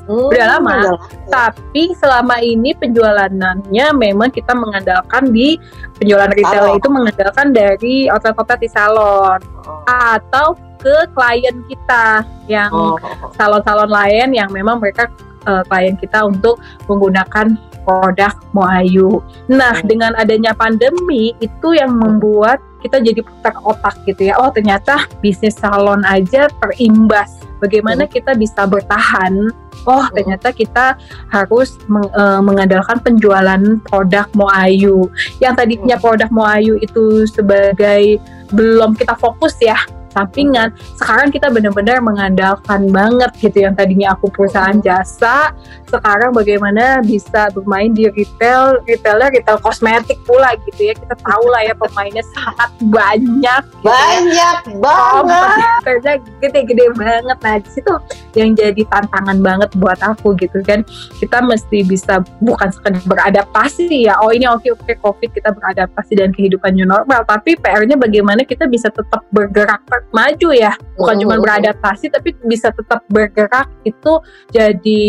Hmm, 0.05 0.29
Udah 0.29 0.47
lama. 0.55 0.71
lama. 0.85 0.93
Tapi 1.33 1.97
selama 1.97 2.37
ini 2.39 2.77
penjualannya 2.77 3.87
memang 3.97 4.29
kita 4.31 4.53
mengandalkan 4.53 5.33
di 5.33 5.57
penjualan 5.97 6.29
retail 6.31 6.77
itu 6.77 6.89
mengandalkan 6.93 7.51
dari 7.51 8.07
outlet-outlet 8.13 8.61
di 8.61 8.69
salon 8.69 9.41
Oh, 9.65 9.81
atau 9.89 10.53
ke 10.77 11.09
klien 11.17 11.57
kita 11.65 12.21
yang 12.45 12.69
oh, 12.69 13.01
oh. 13.01 13.33
salon-salon 13.33 13.89
lain 13.89 14.37
yang 14.37 14.53
memang 14.53 14.77
mereka 14.77 15.09
eh, 15.49 15.65
klien 15.73 15.97
kita 15.97 16.21
untuk 16.29 16.61
menggunakan 16.85 17.57
produk 17.89 18.33
Moayu. 18.53 19.25
Nah, 19.49 19.81
Hmm. 19.81 19.89
dengan 19.89 20.13
adanya 20.21 20.53
pandemi 20.53 21.33
itu 21.41 21.73
yang 21.73 21.97
membuat 21.97 22.61
kita 22.85 23.01
jadi 23.01 23.25
putar 23.25 23.57
otak 23.65 23.97
gitu 24.05 24.29
ya. 24.29 24.37
Oh, 24.37 24.53
ternyata 24.53 25.09
bisnis 25.25 25.57
salon 25.57 26.05
aja 26.05 26.53
terimbas. 26.61 27.41
Bagaimana 27.65 28.05
kita 28.05 28.37
bisa 28.37 28.69
bertahan? 28.69 29.49
Oh, 29.89 30.05
ternyata 30.13 30.53
kita 30.53 31.01
harus 31.33 31.81
meng- 31.89 32.13
eh, 32.13 32.41
mengandalkan 32.45 33.01
penjualan 33.01 33.81
produk 33.89 34.29
Moayu. 34.37 35.09
Yang 35.41 35.55
tadinya 35.65 35.97
produk 35.97 36.29
Moayu 36.29 36.77
itu 36.85 37.25
sebagai 37.25 38.21
belum 38.53 38.93
kita 38.93 39.17
fokus 39.17 39.57
ya 39.65 39.81
sampingan. 40.15 40.71
Sekarang 40.95 41.35
kita 41.35 41.51
benar-benar 41.51 41.99
mengandalkan 41.99 42.87
banget 42.95 43.35
gitu 43.43 43.67
yang 43.67 43.75
tadinya 43.75 44.15
aku 44.15 44.31
perusahaan 44.31 44.79
jasa, 44.79 45.51
sekarang 45.95 46.35
bagaimana 46.35 47.03
bisa 47.07 47.51
bermain 47.55 47.95
di 47.95 48.11
retail, 48.11 48.83
retailnya 48.87 49.31
retail 49.31 49.59
kosmetik 49.63 50.19
pula 50.27 50.55
gitu 50.67 50.91
ya. 50.91 50.95
Kita 50.95 51.15
tahu 51.23 51.45
lah 51.51 51.63
ya 51.67 51.75
pemainnya 51.79 52.25
sangat 52.35 52.71
banyak. 52.91 53.63
Gitu 53.63 53.87
banyak 53.87 54.59
ya. 54.67 54.79
banget. 54.83 56.19
gede-gede 56.43 56.87
banget. 56.99 57.39
Nah 57.43 57.57
di 57.63 57.71
situ 57.71 57.93
yang 58.35 58.59
jadi 58.59 58.83
tantangan 58.91 59.39
banget 59.39 59.71
buat 59.79 59.99
aku 60.03 60.35
gitu 60.39 60.63
kan. 60.67 60.83
Kita 61.23 61.39
mesti 61.45 61.87
bisa 61.87 62.23
bukan 62.43 62.71
sekedar 62.75 63.03
beradaptasi 63.07 64.11
ya. 64.11 64.19
Oh 64.19 64.35
ini 64.35 64.51
oke 64.51 64.67
oke 64.75 64.95
COVID 64.99 65.31
kita 65.31 65.55
beradaptasi 65.55 66.19
dan 66.19 66.35
kehidupan 66.35 66.75
new 66.75 66.89
normal. 66.89 67.23
Tapi 67.25 67.55
PR-nya 67.59 67.95
bagaimana 67.95 68.43
kita 68.43 68.67
bisa 68.67 68.91
tetap 68.91 69.23
bergerak 69.31 69.81
maju 70.11 70.49
ya. 70.53 70.73
Bukan 70.99 71.25
cuma 71.25 71.37
beradaptasi 71.41 72.11
tapi 72.11 72.37
bisa 72.45 72.75
tetap 72.75 73.01
bergerak. 73.09 73.71
Itu 73.87 74.21
jadi 74.51 75.03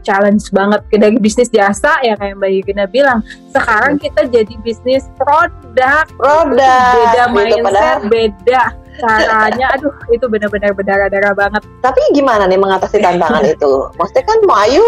challenge 0.00 0.48
banget. 0.54 0.80
Dari 0.88 1.18
bisnis 1.18 1.52
jasa 1.52 1.98
ya 2.00 2.14
kayak 2.16 2.38
Mbak 2.38 2.50
Yurina 2.54 2.84
bilang. 2.88 3.20
Sekarang 3.50 3.98
kita 3.98 4.26
jadi 4.30 4.54
bisnis 4.62 5.10
produk. 5.18 6.06
Produk. 6.16 6.92
Beda 6.96 7.24
gitu, 7.28 7.34
mindset 7.34 8.00
beda 8.08 8.64
caranya. 8.98 9.66
Aduh 9.78 9.94
itu 10.10 10.26
benar-benar 10.26 10.74
berdarah-darah 10.74 11.32
banget. 11.34 11.62
Tapi 11.80 12.00
gimana 12.12 12.50
nih 12.50 12.58
mengatasi 12.58 12.98
tantangan 12.98 13.44
itu? 13.54 13.72
Maksudnya 13.96 14.24
kan 14.26 14.38
mau 14.44 14.58
ayu 14.66 14.86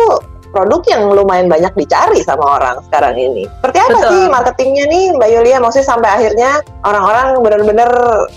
produk 0.50 0.82
yang 0.90 1.02
lumayan 1.10 1.46
banyak 1.46 1.72
dicari 1.78 2.20
sama 2.22 2.58
orang 2.60 2.76
sekarang 2.90 3.14
ini. 3.16 3.46
Seperti 3.60 3.78
apa 3.78 3.90
Betul. 3.94 4.10
sih 4.10 4.22
marketingnya 4.30 4.84
nih 4.90 5.04
Mbak 5.16 5.30
Yulia? 5.30 5.56
Maksudnya 5.62 5.86
sampai 5.86 6.10
akhirnya 6.10 6.50
orang-orang 6.84 7.26
benar-benar 7.40 7.90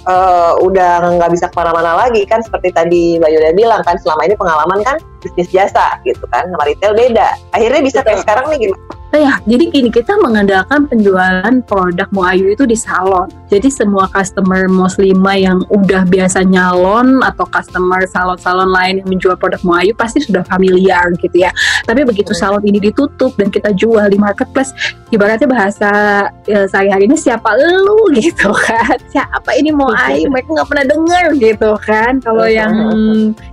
uh, 0.06 0.54
udah 0.62 1.18
nggak 1.20 1.32
bisa 1.34 1.50
ke 1.50 1.56
mana-mana 1.58 2.08
lagi 2.08 2.24
kan 2.30 2.40
seperti 2.46 2.70
tadi 2.74 3.04
Mbak 3.18 3.32
Yulia 3.34 3.52
bilang 3.54 3.82
kan 3.84 3.98
selama 4.00 4.22
ini 4.26 4.36
pengalaman 4.38 4.80
kan 4.86 4.98
bisnis 5.22 5.50
jasa 5.50 5.98
gitu 6.06 6.24
kan 6.30 6.46
sama 6.50 6.64
retail 6.66 6.94
beda. 6.94 7.36
Akhirnya 7.52 7.82
bisa 7.82 8.00
Betul. 8.02 8.08
kayak 8.14 8.20
sekarang 8.26 8.46
nih 8.54 8.60
gimana? 8.70 9.03
Nah 9.14 9.22
ya, 9.22 9.34
jadi 9.46 9.70
gini 9.70 9.90
kita 9.94 10.18
mengandalkan 10.26 10.90
penjualan 10.90 11.54
produk 11.70 12.10
Moayu 12.10 12.58
itu 12.58 12.66
di 12.66 12.74
salon. 12.74 13.30
Jadi 13.46 13.70
semua 13.70 14.10
customer 14.10 14.66
muslimah 14.66 15.38
yang 15.38 15.62
udah 15.70 16.02
biasa 16.10 16.42
nyalon 16.42 17.22
atau 17.22 17.46
customer 17.46 18.10
salon-salon 18.10 18.74
lain 18.74 19.06
yang 19.06 19.08
menjual 19.14 19.38
produk 19.38 19.62
Moayu 19.62 19.94
pasti 19.94 20.18
sudah 20.18 20.42
familiar 20.50 21.14
gitu 21.22 21.46
ya. 21.46 21.54
Tapi 21.86 22.02
begitu 22.10 22.34
hmm. 22.34 22.42
salon 22.42 22.66
ini 22.66 22.82
ditutup 22.82 23.38
dan 23.38 23.54
kita 23.54 23.70
jual 23.78 24.02
di 24.10 24.18
marketplace, 24.18 24.74
ibaratnya 25.14 25.46
bahasa 25.46 25.92
ya, 26.50 26.66
saya 26.66 26.98
hari 26.98 27.06
ini 27.06 27.14
siapa 27.14 27.54
lu 27.54 28.10
gitu 28.18 28.50
kan? 28.50 28.98
Siapa 29.14 29.54
ini 29.54 29.70
Moayu? 29.70 30.26
Mereka 30.34 30.58
nggak 30.58 30.70
pernah 30.74 30.86
dengar 30.90 31.26
gitu 31.38 31.72
kan? 31.86 32.18
Kalau 32.18 32.50
yang 32.50 32.74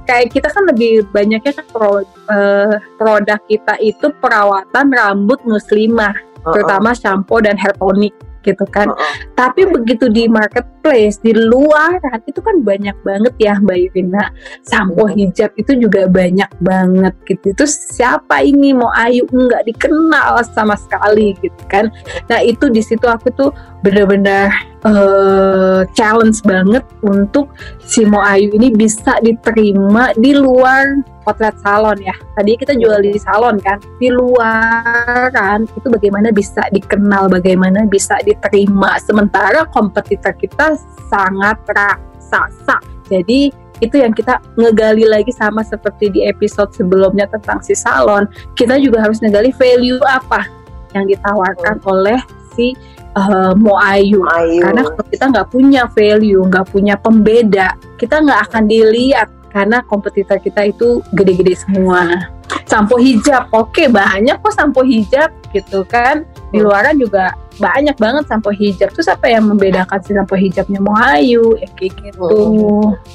kayak 0.08 0.32
kita 0.32 0.48
kan 0.48 0.64
lebih 0.72 1.04
banyaknya 1.12 1.52
kan 1.52 1.68
pro, 1.68 2.00
uh, 2.00 2.74
produk 2.96 3.36
kita 3.44 3.76
itu 3.84 4.08
perawatan 4.24 4.88
rambut 4.88 5.49
muslimah, 5.50 6.14
uh-uh. 6.14 6.54
terutama 6.54 6.94
shampoo 6.94 7.42
dan 7.42 7.58
hair 7.58 7.74
tonic 7.76 8.14
gitu 8.40 8.64
kan. 8.72 8.88
Uh-uh. 8.88 9.14
Tapi 9.36 9.68
begitu 9.68 10.08
di 10.08 10.24
marketplace 10.24 11.20
di 11.20 11.36
luar 11.36 12.00
itu 12.24 12.40
kan 12.40 12.64
banyak 12.64 12.96
banget 13.04 13.34
ya 13.36 13.58
Mbak 13.60 13.78
Irina. 13.90 14.32
Sampo 14.64 15.04
uh-uh. 15.04 15.12
hijab 15.12 15.52
itu 15.60 15.76
juga 15.76 16.08
banyak 16.08 16.48
banget 16.62 17.14
gitu. 17.28 17.52
Itu 17.52 17.64
siapa 17.68 18.40
ini 18.40 18.72
mau 18.72 18.88
Ayu 18.96 19.28
nggak 19.28 19.68
dikenal 19.68 20.40
sama 20.54 20.78
sekali 20.78 21.36
gitu 21.42 21.62
kan. 21.68 21.92
Nah 22.32 22.40
itu 22.40 22.72
di 22.72 22.80
situ 22.80 23.04
aku 23.04 23.28
tuh 23.34 23.50
bener-bener 23.84 24.48
uh, 24.84 25.82
challenge 25.92 26.40
banget 26.44 26.84
untuk 27.04 27.52
si 27.84 28.06
Mo 28.06 28.20
Ayu 28.22 28.52
ini 28.56 28.72
bisa 28.72 29.18
diterima 29.20 30.12
di 30.16 30.32
luar 30.36 31.04
potret 31.24 31.56
salon 31.60 31.98
ya. 32.00 32.14
Tadi 32.36 32.56
kita 32.56 32.72
jual 32.76 33.04
di 33.04 33.16
salon 33.20 33.60
kan, 33.60 33.78
di 34.00 34.08
luar 34.08 35.28
kan 35.30 35.68
itu 35.68 35.86
bagaimana 35.88 36.32
bisa 36.32 36.64
dikenal, 36.72 37.28
bagaimana 37.28 37.84
bisa 37.86 38.16
diterima. 38.24 38.96
Sementara 39.02 39.68
kompetitor 39.68 40.32
kita 40.36 40.76
sangat 41.12 41.60
raksasa. 41.68 42.80
Jadi 43.10 43.52
itu 43.80 43.96
yang 43.96 44.12
kita 44.12 44.38
ngegali 44.60 45.08
lagi 45.08 45.32
sama 45.32 45.64
seperti 45.64 46.12
di 46.12 46.20
episode 46.28 46.68
sebelumnya 46.76 47.24
tentang 47.32 47.64
si 47.64 47.72
salon. 47.72 48.28
Kita 48.52 48.76
juga 48.76 49.08
harus 49.08 49.20
ngegali 49.24 49.56
value 49.56 50.00
apa 50.04 50.44
yang 50.92 51.08
ditawarkan 51.08 51.80
oleh 51.86 52.20
si 52.52 52.76
uh, 53.16 53.52
mau 53.56 53.76
ayu. 53.80 54.22
ayu. 54.26 54.62
Karena 54.62 54.82
kalau 54.86 55.04
kita 55.08 55.24
nggak 55.30 55.48
punya 55.50 55.82
value 55.90 56.42
nggak 56.46 56.66
punya 56.70 56.94
pembeda 56.98 57.74
kita 57.96 58.20
nggak 58.22 58.40
akan 58.50 58.64
dilihat. 58.66 59.28
Karena 59.50 59.82
kompetitor 59.82 60.38
kita 60.38 60.70
itu 60.70 61.02
gede-gede 61.10 61.58
semua 61.58 62.30
sampo 62.70 62.94
hijab. 63.02 63.50
Oke 63.50 63.84
okay, 63.84 63.86
banyak 63.90 64.38
kok 64.38 64.54
sampo 64.54 64.86
hijab 64.86 65.34
gitu 65.50 65.82
kan? 65.90 66.22
Di 66.54 66.62
luaran 66.62 67.02
juga 67.02 67.34
banyak 67.58 67.98
banget 67.98 68.30
sampo 68.30 68.54
hijab. 68.54 68.94
Terus 68.94 69.10
apa 69.10 69.26
yang 69.26 69.50
membedakan 69.50 69.98
si 70.06 70.14
sampo 70.14 70.38
hijabnya? 70.38 70.78
Mau 70.78 70.94
ayu 70.94 71.58
ya 71.58 71.66
kayak 71.74 71.98
gitu. 71.98 72.30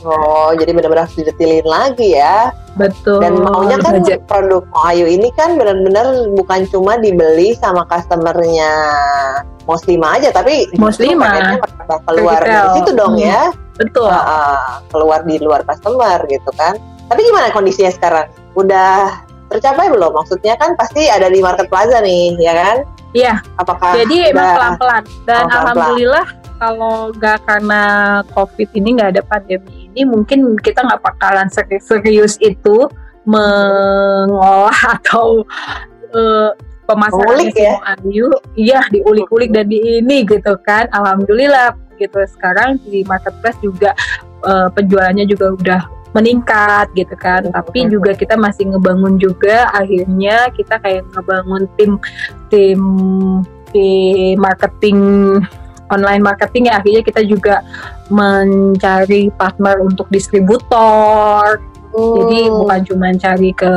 Oh 0.04 0.50
jadi 0.60 0.76
benar-benar 0.76 1.08
harus 1.08 1.16
didetilin 1.16 1.64
lagi 1.64 2.20
ya. 2.20 2.52
Betul. 2.76 3.24
Dan 3.24 3.40
maunya 3.40 3.80
kan 3.80 4.04
produk 4.28 4.68
mau 4.76 4.92
ayu 4.92 5.08
ini 5.08 5.32
kan 5.40 5.56
benar-benar 5.56 6.28
bukan 6.36 6.68
cuma 6.68 7.00
dibeli 7.00 7.56
sama 7.56 7.88
customernya 7.88 8.72
muslimah 9.66 10.22
aja 10.22 10.30
tapi 10.30 10.70
muslimah 10.78 11.58
keluar 12.06 12.44
dari 12.44 12.70
situ 12.76 12.92
dong 12.92 13.16
hmm. 13.16 13.24
ya. 13.24 13.42
Betul. 13.80 14.12
Uh, 14.12 14.84
keluar 14.92 15.24
di 15.24 15.40
luar 15.40 15.64
customer 15.64 16.20
gitu 16.28 16.52
kan. 16.60 16.76
Tapi 17.08 17.22
gimana 17.22 17.54
kondisinya 17.54 17.94
sekarang? 17.94 18.28
Udah 18.58 19.25
tercapai 19.50 19.88
belum? 19.92 20.12
Maksudnya 20.14 20.56
kan 20.58 20.74
pasti 20.78 21.08
ada 21.10 21.30
di 21.30 21.40
market 21.40 21.68
plaza 21.70 22.02
nih 22.02 22.36
ya 22.38 22.54
kan? 22.54 22.78
Iya. 23.16 23.34
Apakah 23.62 23.96
jadi 23.96 24.36
emang 24.36 24.56
pelan-pelan. 24.60 25.04
Dan 25.24 25.44
oh, 25.48 25.52
alhamdulillah 25.52 26.28
kalau 26.56 27.12
nggak 27.16 27.40
karena 27.44 27.82
covid 28.32 28.70
ini 28.76 28.96
nggak 28.96 29.10
ada 29.20 29.24
pandemi 29.28 29.86
ini 29.96 30.04
mungkin 30.04 30.60
kita 30.60 30.84
nggak 30.84 31.04
bakalan 31.04 31.48
serius 31.52 32.36
itu 32.44 32.88
mengolah 33.24 34.76
atau 35.00 35.48
uh, 36.12 36.52
pemasaran 36.84 37.50
ya? 37.56 37.80
Ayu. 37.96 38.28
Iya 38.60 38.84
diulik-ulik 38.92 39.56
dan 39.56 39.72
di 39.72 40.04
ini 40.04 40.28
gitu 40.28 40.60
kan. 40.68 40.92
Alhamdulillah 40.92 41.80
gitu. 41.96 42.20
Sekarang 42.28 42.78
di 42.84 43.08
marketplace 43.08 43.58
juga 43.64 43.96
uh, 44.44 44.68
penjualannya 44.76 45.26
juga 45.26 45.56
udah 45.56 45.82
meningkat 46.16 46.88
gitu 46.96 47.14
kan. 47.20 47.44
Tapi 47.52 47.92
juga 47.92 48.16
kita 48.16 48.40
masih 48.40 48.72
ngebangun 48.72 49.20
juga 49.20 49.68
akhirnya 49.76 50.48
kita 50.56 50.80
kayak 50.80 51.04
ngebangun 51.12 51.68
tim 51.76 51.92
tim 52.48 52.82
di 53.76 53.92
marketing 54.40 55.00
online 55.92 56.24
marketing 56.24 56.72
ya. 56.72 56.80
Akhirnya 56.80 57.04
kita 57.04 57.22
juga 57.28 57.62
mencari 58.08 59.28
partner 59.36 59.84
untuk 59.84 60.08
distributor. 60.08 61.60
Jadi 61.96 62.52
oh. 62.52 62.68
bukan 62.68 62.80
cuma 62.92 63.08
cari 63.16 63.56
ke 63.56 63.74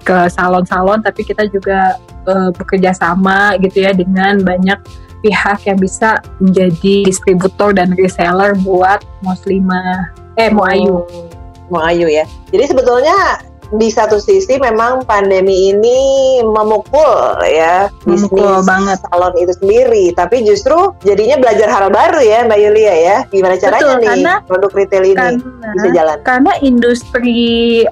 ke 0.00 0.16
salon-salon, 0.32 1.04
tapi 1.04 1.28
kita 1.28 1.44
juga 1.52 2.00
uh, 2.24 2.48
bekerja 2.56 2.96
sama 2.96 3.60
gitu 3.60 3.84
ya 3.84 3.92
dengan 3.92 4.40
banyak 4.40 4.80
pihak 5.20 5.68
yang 5.68 5.76
bisa 5.80 6.24
menjadi 6.40 7.04
distributor 7.04 7.72
dan 7.76 7.92
reseller 7.96 8.56
buat 8.60 9.04
Muslimah 9.20 10.12
eh 10.36 10.48
Muayu. 10.52 11.04
Oh, 11.04 11.33
Muayu 11.72 12.08
ya. 12.08 12.24
Jadi 12.52 12.64
sebetulnya 12.76 13.40
di 13.72 13.88
satu 13.88 14.20
sisi 14.20 14.60
memang 14.60 15.08
pandemi 15.08 15.72
ini 15.72 15.98
memukul 16.44 17.40
ya 17.48 17.88
memukul 18.04 18.60
bisnis 18.60 18.68
banget. 18.68 18.98
salon 19.08 19.34
itu 19.40 19.52
sendiri. 19.56 20.04
Tapi 20.12 20.44
justru 20.44 20.92
jadinya 21.02 21.40
belajar 21.40 21.68
hal 21.72 21.88
baru 21.88 22.20
ya 22.20 22.44
Mbak 22.44 22.58
Yulia 22.60 22.94
ya. 22.94 23.16
Gimana 23.32 23.56
caranya 23.56 23.80
Betul, 23.80 24.00
nih 24.00 24.08
karena, 24.08 24.34
produk 24.44 24.72
retail 24.76 25.04
ini 25.04 25.16
karena, 25.16 25.72
bisa 25.74 25.88
jalan? 25.92 26.16
karena 26.24 26.52
industri 26.60 27.42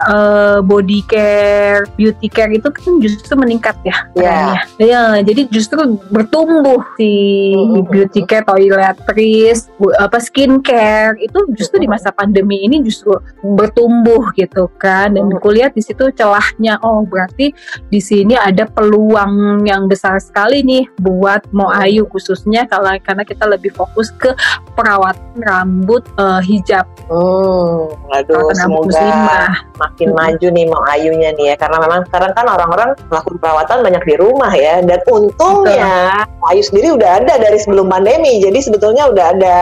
uh, 0.08 0.58
body 0.64 1.00
care 1.08 1.88
beauty 1.96 2.28
care 2.28 2.52
itu 2.52 2.68
kan 2.68 3.00
justru 3.02 3.34
meningkat 3.36 3.76
ya 3.82 3.96
yeah. 4.16 4.54
ya 4.78 5.02
jadi 5.20 5.48
justru 5.50 5.98
bertumbuh 6.12 6.80
si 6.96 7.10
mm-hmm. 7.52 7.88
beauty 7.88 8.20
care 8.24 8.44
toiletries 8.46 9.68
apa 9.98 10.18
skincare 10.20 11.18
itu 11.18 11.38
justru 11.56 11.80
mm-hmm. 11.80 11.88
di 11.88 11.88
masa 11.88 12.08
pandemi 12.14 12.62
ini 12.64 12.84
justru 12.84 13.18
bertumbuh 13.42 14.30
gitu 14.36 14.68
kan. 14.76 15.16
Dan 15.16 15.32
kuliah 15.42 15.71
lihat 15.72 15.80
di 15.80 15.82
situ 15.82 16.04
celahnya 16.12 16.76
oh 16.84 17.00
berarti 17.08 17.56
di 17.88 18.00
sini 18.04 18.36
ada 18.36 18.68
peluang 18.68 19.64
yang 19.64 19.88
besar 19.88 20.20
sekali 20.20 20.60
nih 20.60 20.84
buat 21.00 21.48
mau 21.56 21.72
Ayu 21.72 22.04
khususnya 22.12 22.68
kalau 22.68 22.92
karena 23.00 23.24
kita 23.24 23.48
lebih 23.48 23.72
fokus 23.72 24.12
ke 24.20 24.36
perawatan 24.76 25.40
rambut 25.40 26.04
uh, 26.20 26.44
hijab. 26.44 26.84
Hmm, 27.08 27.88
aduh, 28.12 28.52
Perawatan 28.52 28.60
semoga 28.60 28.86
muslimah. 28.92 29.52
makin 29.80 30.08
Mm-mm. 30.12 30.20
maju 30.20 30.46
nih 30.52 30.66
mau 30.68 30.82
ayunya 30.92 31.30
nih 31.32 31.46
ya. 31.52 31.56
Karena 31.56 31.80
memang 31.80 32.04
sekarang 32.12 32.32
kan 32.36 32.44
orang-orang 32.44 32.90
melakukan 33.08 33.38
perawatan 33.40 33.78
banyak 33.80 34.02
di 34.04 34.14
rumah 34.20 34.52
ya. 34.52 34.84
Dan 34.84 35.00
untungnya 35.08 36.28
Mau 36.42 36.50
Ayu 36.50 36.62
sendiri 36.66 36.92
udah 36.98 37.22
ada 37.22 37.38
dari 37.38 37.58
sebelum 37.62 37.86
pandemi. 37.86 38.42
Jadi 38.42 38.58
sebetulnya 38.60 39.08
udah 39.08 39.24
ada 39.32 39.58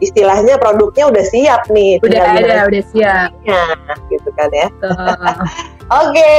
istilahnya 0.00 0.58
produknya 0.58 1.12
udah 1.12 1.24
siap 1.28 1.68
nih. 1.68 2.00
Udah 2.02 2.22
ada, 2.40 2.66
udah 2.66 2.84
siap. 2.88 3.28
dimainnya, 3.44 3.94
gitu 4.08 4.30
kan 4.32 4.48
ya. 4.50 4.68
Uh, 4.80 5.41
Oke, 5.92 6.32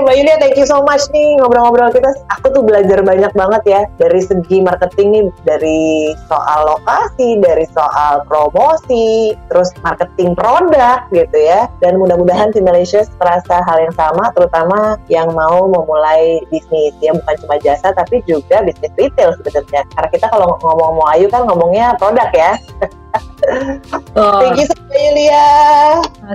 Mbak 0.00 0.14
Yulia, 0.16 0.40
thank 0.40 0.56
you 0.56 0.64
so 0.64 0.80
much 0.80 1.04
nih 1.12 1.36
ngobrol-ngobrol 1.36 1.92
kita. 1.92 2.16
Aku 2.40 2.48
tuh 2.48 2.64
belajar 2.64 3.04
banyak 3.04 3.28
banget 3.36 3.62
ya 3.68 3.80
dari 4.00 4.24
segi 4.24 4.64
marketing 4.64 5.08
nih, 5.12 5.24
dari 5.44 6.16
soal 6.30 6.64
lokasi, 6.64 7.36
dari 7.44 7.68
soal 7.76 8.24
promosi, 8.24 9.36
terus 9.52 9.68
marketing 9.84 10.32
produk 10.32 11.04
gitu 11.12 11.36
ya. 11.36 11.68
Dan 11.84 12.00
mudah-mudahan 12.00 12.56
Finalicious 12.56 13.12
merasa 13.20 13.60
hal 13.68 13.84
yang 13.84 13.94
sama, 14.00 14.32
terutama 14.32 14.96
yang 15.12 15.28
mau 15.36 15.68
memulai 15.68 16.40
bisnis 16.48 16.96
ya, 17.04 17.12
bukan 17.12 17.36
cuma 17.44 17.60
jasa 17.60 17.92
tapi 17.92 18.24
juga 18.24 18.64
bisnis 18.64 18.96
retail 18.96 19.36
sebetulnya. 19.36 19.84
Karena 19.92 20.08
kita 20.08 20.26
kalau 20.32 20.56
ngomong 20.64 20.96
mau 20.96 21.06
Ayu 21.12 21.28
kan 21.28 21.44
ngomongnya 21.44 22.00
produk 22.00 22.32
ya. 22.32 22.56
tuh, 24.14 24.38
Thank 24.40 24.58
you 24.62 24.66
Mbak 24.90 25.00
Yulia. 25.00 25.46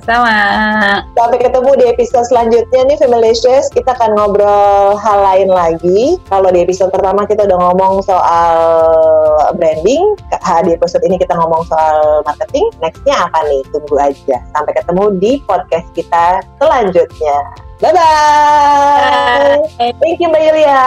sama. 0.04 0.40
Sampai 1.16 1.40
ketemu 1.40 1.72
di 1.80 1.86
episode 1.88 2.28
selanjutnya 2.28 2.82
nih 2.88 2.98
Femalicious. 3.00 3.72
Kita 3.72 3.96
akan 3.96 4.16
ngobrol 4.16 5.00
hal 5.00 5.20
lain 5.24 5.50
lagi. 5.52 6.20
Kalau 6.28 6.52
di 6.52 6.64
episode 6.64 6.92
pertama 6.92 7.24
kita 7.28 7.48
udah 7.48 7.58
ngomong 7.60 8.04
soal 8.04 8.56
branding. 9.56 10.16
Di 10.68 10.72
episode 10.76 11.04
ini 11.08 11.16
kita 11.20 11.36
ngomong 11.36 11.68
soal 11.68 12.24
marketing. 12.28 12.68
Nextnya 12.84 13.28
apa 13.28 13.40
nih? 13.48 13.62
Tunggu 13.72 13.96
aja. 14.00 14.38
Sampai 14.52 14.74
ketemu 14.76 15.04
di 15.20 15.32
podcast 15.48 15.88
kita 15.96 16.44
selanjutnya. 16.60 17.38
Bye-bye. 17.84 19.68
Thank 20.00 20.24
you 20.24 20.32
Mbak 20.32 20.44
Yulia. 20.48 20.80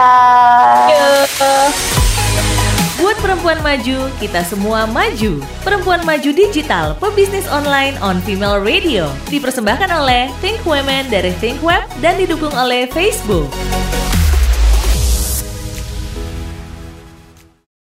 Buat 2.99 3.15
perempuan 3.23 3.63
maju, 3.63 4.11
kita 4.19 4.43
semua 4.43 4.83
maju. 4.83 5.39
Perempuan 5.63 6.03
Maju 6.03 6.35
Digital, 6.35 6.99
pebisnis 6.99 7.47
online 7.47 7.95
on 8.03 8.19
Female 8.27 8.59
Radio. 8.59 9.07
Dipersembahkan 9.31 9.87
oleh 9.87 10.27
Think 10.43 10.59
Women 10.67 11.07
dari 11.07 11.31
Think 11.39 11.63
Web 11.63 11.87
dan 12.03 12.19
didukung 12.19 12.51
oleh 12.51 12.91
Facebook. 12.91 13.47